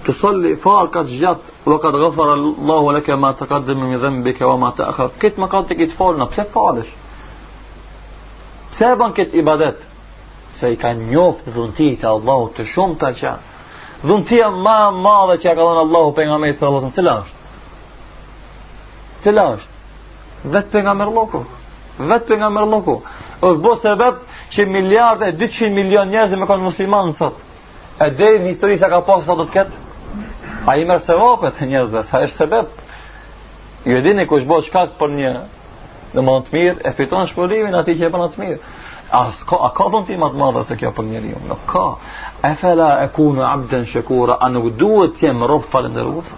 [0.05, 3.99] të salli ka të gjatë ka të gëfar Allahu leke ma të kadë kaddim më
[4.03, 6.91] dhembike wa ma të akhaf këtë më ka të këtë kitë në pëse falësh
[8.71, 9.83] pëse e ban këtë ibadet
[10.59, 13.33] se i ka njoftë dhënti të Allahu të shumë të që
[14.07, 18.19] dhuntia ma madhe që ja ka dhënë Allahu për nga me i sërë cila është
[19.23, 21.27] cila është vetë për nga mërë
[21.99, 22.93] vetë për nga mërë lëku.
[23.43, 24.19] O të bo sebeb
[24.53, 27.39] që miliard e 200 milion njerëzë me konë musliman nësot.
[28.01, 29.79] E dhe një histori se ka pasë sa do të ketë?
[30.69, 32.69] A i mërë se vapet njerëzë, sa është sebeb.
[33.85, 35.31] Ju e dini ku është shkak për një
[36.15, 38.59] në më të mirë, e fiton shpërimin ati që e për në të mirë.
[39.11, 39.19] A,
[39.49, 41.41] ka, a ka ti matë madhe se kjo për njeri ju?
[41.49, 41.85] Nuk ka.
[42.49, 46.29] E fela e ku abden shëkura, a nuk duhet të jemë robë falenderuës?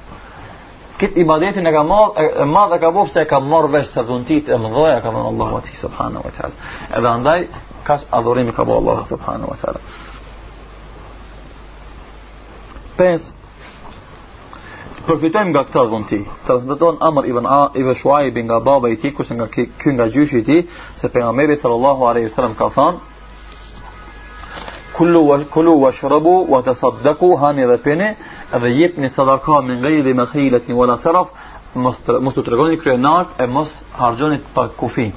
[1.03, 4.45] kit ibadetin e ka marrë e madhe ka bëu se ka marrë vesh se dhuntit
[4.47, 6.55] e mëdha ka von Allahu te subhanahu wa taala
[6.97, 7.41] edhe andaj
[7.87, 9.81] ka adhurimi ka bëu Allahu subhanahu wa taala
[12.99, 13.21] pes
[15.07, 19.35] përfitojmë nga këtë dhunti transmeton amr ibn a ibn shuaib nga baba i tij kusht
[19.35, 19.63] nga ky
[19.97, 20.61] nga gjyshi i tij
[21.01, 22.99] se pejgamberi sallallahu alaihi wasallam ka thënë
[24.97, 28.15] كلوا كلوا واشربوا وتصدقوا هاني ربيني
[28.55, 31.27] اذا يبني صدقاء من غير مخيلة ولا صرف
[32.09, 35.11] مستر ترغوني كرينارت مص هارجوني باكوفي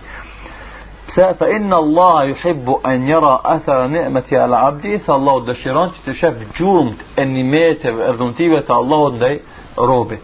[1.40, 7.42] فإن الله يحب أن يرى أثر نعمة العبد صلى الله عليه وسلم تشاف جومت أني
[7.42, 9.40] ميت أذنتيبة الله دي
[9.78, 10.18] روبي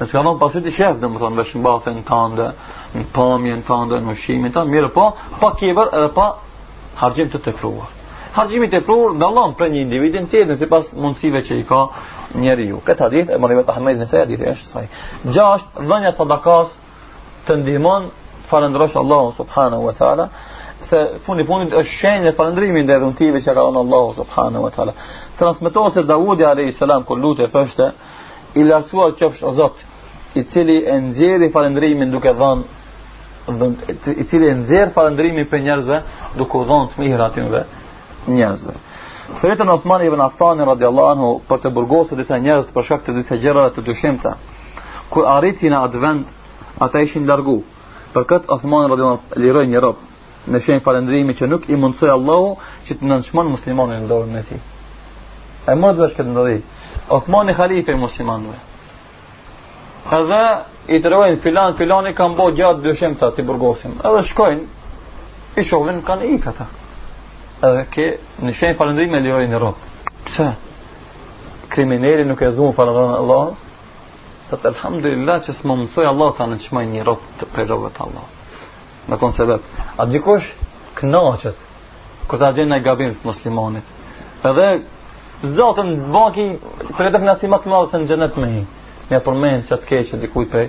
[0.00, 2.54] بس كمان بسيط شاف ده مثلا باش نباف انتاندا
[2.94, 6.34] من طامي انتاندا نوشي من طامي ميرا با با كيبر با اه،
[6.98, 7.82] هارجيم تتكروه
[8.34, 11.80] Harxhimi i tepër dallon për një individ në tjetër sipas mundësive që i ka
[12.38, 12.76] njeriu.
[12.86, 14.90] Këtë hadith e mori vetë Ahmed ibn është sahih.
[15.34, 16.68] Gjasht dhënia e sadakas
[17.48, 18.06] të ndihmon
[18.52, 20.28] falëndrosh Allahu subhanahu wa taala
[20.90, 24.70] se funi funi është shenjë e falëndrimit ndaj dhuntive që ka dhënë Allahu subhanahu wa
[24.76, 24.94] taala.
[25.40, 27.90] Transmetohet se Davudi alayhis salam kur lutej thoshte
[28.54, 29.82] i lartsua qofsh Zot
[30.38, 35.98] i cili e nxjerr falëndrimin duke dhënë i cili e nxjerr falëndrimin për njerëzve
[36.38, 37.50] duke u dhënë mirat i
[38.34, 38.72] njerëzve.
[39.42, 43.36] Fëritën Osman ibn Affan radiallahu anhu për të burgosur disa njerëz për shkak të disa
[43.44, 44.32] gjërave të dyshimta.
[45.12, 46.30] Kur arriti në Advent,
[46.86, 47.58] ata ishin largu.
[48.14, 49.98] Për këtë Osman radiallahu anhu liroi një rob
[50.50, 52.48] në shenjë falendrimi, që nuk i mundsoi Allahu
[52.86, 54.60] që të nënshmon muslimanin në dorën e tij.
[55.68, 56.58] Ai mund të vazhdonte ndodhi.
[57.18, 58.56] Osman i xhalife i muslimanëve.
[60.18, 60.42] Edhe
[60.96, 64.64] i të rojnë filan, filan i kanë bo gjatë dëshimë të i burgosim Edhe shkojnë,
[65.60, 66.64] i shovinë kanë i këta
[67.68, 68.04] edhe ke
[68.46, 69.90] në shenjë falëndrim e lirojë një robë.
[70.30, 70.46] Pse?
[71.72, 73.50] Kriminerin nuk e zumë falëndrim e Allah,
[74.50, 78.06] të të alhamdulillah që më mësoj Allah ta në qëmaj një robë të prejrobe të
[78.06, 78.26] Allah.
[79.10, 79.84] Në konë se vetë.
[80.00, 80.48] A dikosh
[80.98, 81.60] knaqët,
[82.30, 83.92] kër ta gjenë ai gabim të muslimonit.
[84.50, 84.66] Edhe
[85.56, 86.48] zotën baki
[86.96, 88.64] për edhe nësi më të madhë se në gjenet me hi.
[89.10, 90.66] Me përmenë që të keqë të dikuj për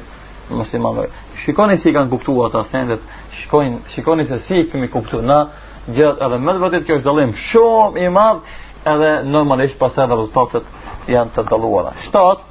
[0.60, 1.12] muslimonit.
[1.44, 3.02] Shikoni si i kanë kuptua ata sendet,
[3.39, 5.22] shikoni, shikoni se si kemi kuptu.
[5.26, 5.42] Na,
[5.90, 10.06] gjërat edhe më të vërtet kjo është dallim shumë i madh edhe normalisht pas sa
[10.10, 10.66] rezultatet
[11.10, 11.96] janë të dalluara.
[12.06, 12.44] Shtat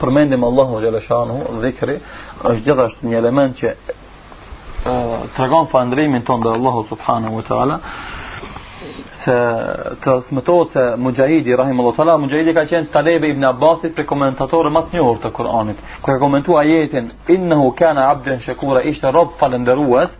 [0.00, 2.00] përmendim Allahu xhala shanu dhikri
[2.50, 7.78] është gjithashtu një element që uh, tregon falëndrimin tonë ndaj Allahut subhanahu wa taala
[9.22, 9.34] se
[10.02, 14.96] transmetohet se Mujahidi rahimullahu taala Mujahidi ka qenë talebe Ibn Abbasit për komentatorë më të
[14.98, 20.16] njohur të Kuranit ku ka komentuar ajetin innahu kana abdan shakura ishte rob falendërues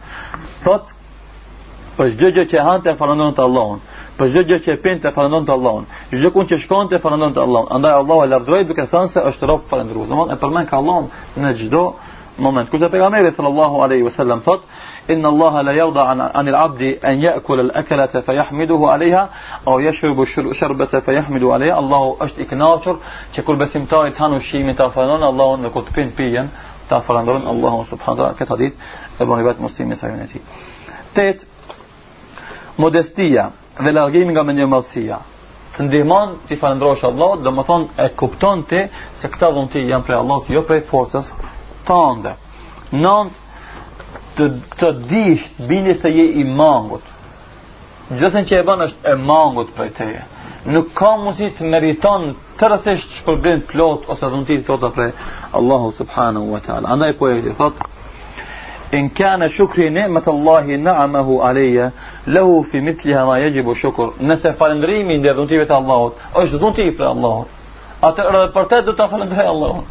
[0.63, 0.95] thot
[2.03, 3.83] për çdo gjë që han të falënderojnë të Allahun,
[4.19, 7.37] për çdo gjë që pin të falënderojnë të Allahun, çdo kund që shkon të falënderojnë
[7.37, 7.69] të Allahun.
[7.77, 10.09] Andaj Allahu e lavdroi duke thënë se është rob falëndrues.
[10.11, 11.83] Domthonë e përmend ka Allahun në çdo
[12.43, 12.71] moment.
[12.73, 14.63] Kur e pejgamberi sallallahu alaihi wasallam thot
[15.15, 19.23] inna Allaha la yawda an, an al-abd an ya'kul al-akalata fa yahmiduhu alaiha
[19.67, 20.27] aw yashrubu
[20.59, 21.79] sharbata fa yahmidu alaiha.
[22.27, 26.47] është i që kur besimtari të han të falënderojnë Allahun dhe pin pijen
[26.89, 28.75] ta falëndron Allahu subhanahu wa taala këtë hadith
[29.21, 29.97] e bën vetë muslimi
[32.81, 33.51] modestia
[33.85, 35.19] dhe largimi nga menjëmërësia
[35.77, 38.81] të ndihmon ti falendrosh Allahut, do të thonë e kupton ti
[39.21, 41.31] se këta dhunti janë prej Allahut, jo prej forcës
[41.89, 42.35] tënde.
[42.93, 43.31] Non
[44.37, 44.49] të
[44.81, 47.07] të dish bindjes të je i mangut.
[48.13, 50.11] Gjithë që e bën është e mangut prej te
[50.71, 52.29] Nuk ka mundësi të meriton
[52.61, 55.09] të rrethësh shpërblim plot ose dhunti të plotë prej
[55.59, 56.93] Allahut subhanahu wa taala.
[56.95, 57.92] Andaj po e thotë
[58.93, 61.87] në kanë shukri ne'metullahin ne'mehu aleya
[62.35, 67.07] leo fi mitliha ma yajib shukr ne falendrimi ndaj dhuntive të Allahut është dhunti për
[67.15, 67.39] Allah
[68.11, 69.89] atëra për të do të falenderoj Allahun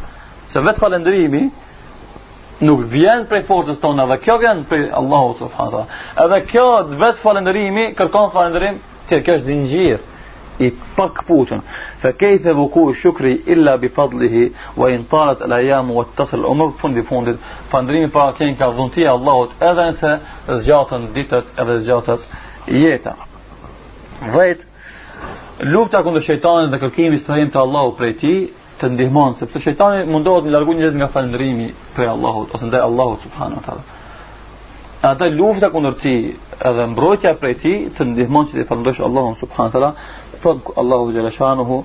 [0.52, 1.42] se vet falendrimi
[2.68, 5.84] nuk vjen prej forcës tona dhe kjo vjen prej Allahut subhanahu
[6.26, 6.66] edhe kjo
[7.02, 8.78] vetë falendrimi kërkon falendrim
[9.08, 10.11] ti kës zinjir
[10.60, 11.60] إطلق بوتن
[12.00, 17.38] فكيف وقوع الشكر إلا بفضله وإن طالت الأيام واتصل الأمر fundi fundit
[17.70, 20.12] falëndrimi para këtij ka dhuntia Allahut edhe nëse
[20.62, 22.28] zgjatën ditët edhe zgjatët
[22.66, 23.14] jeta
[24.20, 28.38] 10 lufta kundër shejtanit dhe kërkimi strehim të Allahut prej tij
[28.80, 33.20] të ndihmon sepse shejtani mundohet të largojë njerëzit nga falëndrimi prej Allahut ose ndaj Allahut
[33.26, 34.00] subhanahu wa taala
[35.10, 36.12] Ata lufta kundër ti
[36.68, 39.92] edhe mbrojtja prej ti të ndihmon që të falëndosh Allahun subhanahu wa taala
[40.42, 41.76] thot Allahu Gjeleshanuhu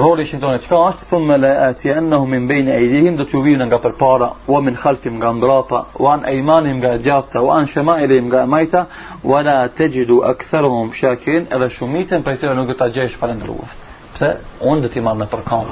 [0.00, 3.40] roli shëtoni qka është thun me le ati ennehu min bejnë e idihim do të
[3.48, 7.66] ju nga përpara wa min khalfim nga ndrata wa an ejmanim nga gjatëta wa an
[7.72, 8.84] shemailim nga majta
[9.30, 13.34] wa la te gjidu e këtherëmum shakin edhe shumitin për këtëve nuk të gjesh për
[14.12, 14.30] pëse
[14.70, 15.68] unë dhe ti marë në përkam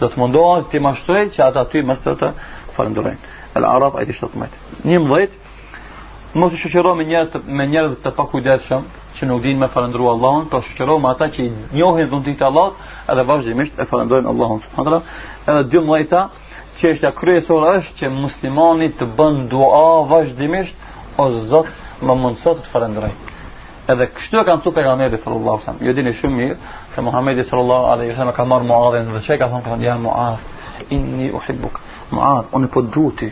[0.00, 2.32] do të mundohë ti mashtoj që ata ty mështë të të
[2.76, 3.18] falendurin
[3.58, 5.32] el Arab ajti 17 një mëdhejt
[6.40, 6.94] mështë shëqiro
[7.54, 8.82] me njerëz të pakujdeshëm
[9.16, 10.60] që nuk dinë me falëndru Allahun, po
[11.02, 11.48] me ata që i
[11.78, 12.76] njohin dhundit të Allahut,
[13.12, 15.02] edhe vazhdimisht e falëndrojnë Allahun subhanallahu
[15.52, 16.20] Edhe dy mëjta
[16.78, 21.68] që është kryesore është që muslimani të bën dua vazhdimisht o Zot
[22.06, 23.12] më mundso të falëndroj.
[23.92, 25.82] Edhe kështu e kam thënë pejgamberi sallallahu alajhi wasallam.
[25.86, 26.56] Ju jo dini shumë mirë
[26.94, 30.38] se Muhamedi sallallahu alajhi wasallam ka marrë Muadhin dhe çka ka thënë kanë ja Muad,
[30.96, 31.74] inni uhibbuk.
[32.14, 33.28] Muad, unë po duti.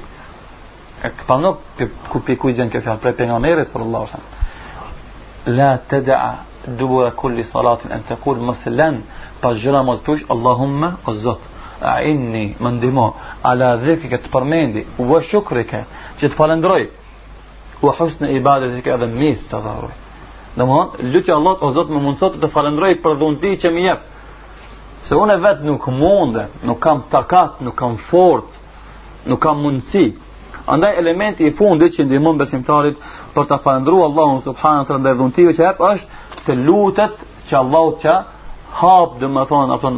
[1.06, 1.62] E pa nuk
[2.10, 4.34] ku pikuj gjën kjo fjalë për pejgamberin sallallahu alajhi wasallam.
[5.46, 6.34] لا تدع
[6.68, 9.00] دبر كل صلاة أن تقول مثلا
[9.44, 11.38] بجرا مزدوش اللهم قزت
[11.82, 13.14] أعني من دمو
[13.44, 15.84] على ذكرك تبرميندي وشكرك
[16.20, 16.88] تتفالندروي
[17.82, 19.90] وحسن عبادتك هذا ميس تظهره
[20.56, 24.00] دمان لتي الله قزت من منصات تتفالندروي بردونتي چميب
[25.08, 28.50] Se unë e vetë nuk munde, nuk kam takat, nuk kam fort,
[29.26, 30.10] nuk kam mundësi.
[30.70, 32.98] Andaj elementi i fundit që ndihmon besimtarit
[33.34, 37.20] për të falendruar Allahun subhanahu te ndaj dhuntive që hap është të lutet
[37.50, 38.14] që Allahu t'ja
[38.80, 39.92] hap domethën apo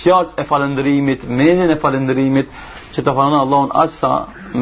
[0.00, 2.48] fjalë e falendrimit, mendjen e falendrimit
[2.94, 4.12] që të falon Allahun aq sa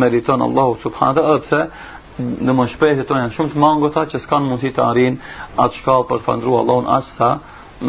[0.02, 1.62] meriton Allahu subhanahu te atë
[2.44, 5.16] në më shpejtë të janë shumë të mangota që s'kanë mundësi të arrin
[5.64, 7.30] atë shkallë për të falendruar Allahun aq sa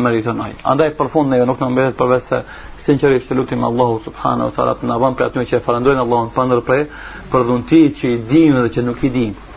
[0.05, 0.51] meriton ai.
[0.71, 2.39] Andaj për fund ne nuk na mbetet përveç se
[2.85, 6.31] sinqerisht të lutim Allahu subhanahu te ala të na vëmë për atë që falendrojnë Allahun
[6.35, 6.85] pandër për
[7.33, 9.47] për dhunti që i dinë dhe që nuk i dinë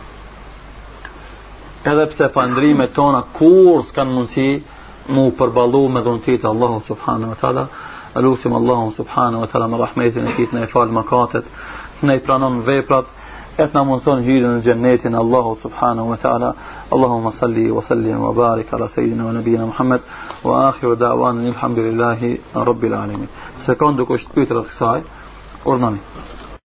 [1.91, 4.45] edhe pse pandrimet tona kur s'kan mundësi
[5.15, 7.67] mu përballu me dhuntit e Allahu subhanahu wa taala
[8.21, 11.45] alusim Allahu subhanahu wa taala me rahmetin e tij ne fal makatet
[12.01, 13.05] ne pranon veprat
[13.63, 16.49] et na mundson hyrën në xhenetin Allahu subhanahu wa taala
[16.95, 20.01] Allahumma salli wa sallim wa barik ala sayidina wa nabina Muhammad
[20.43, 22.33] wa akhiru da'wana alhamdulillahi
[22.69, 23.29] rabbil alamin
[23.67, 24.99] sekondo kusht pyetrat kësaj
[25.71, 26.33] urdhani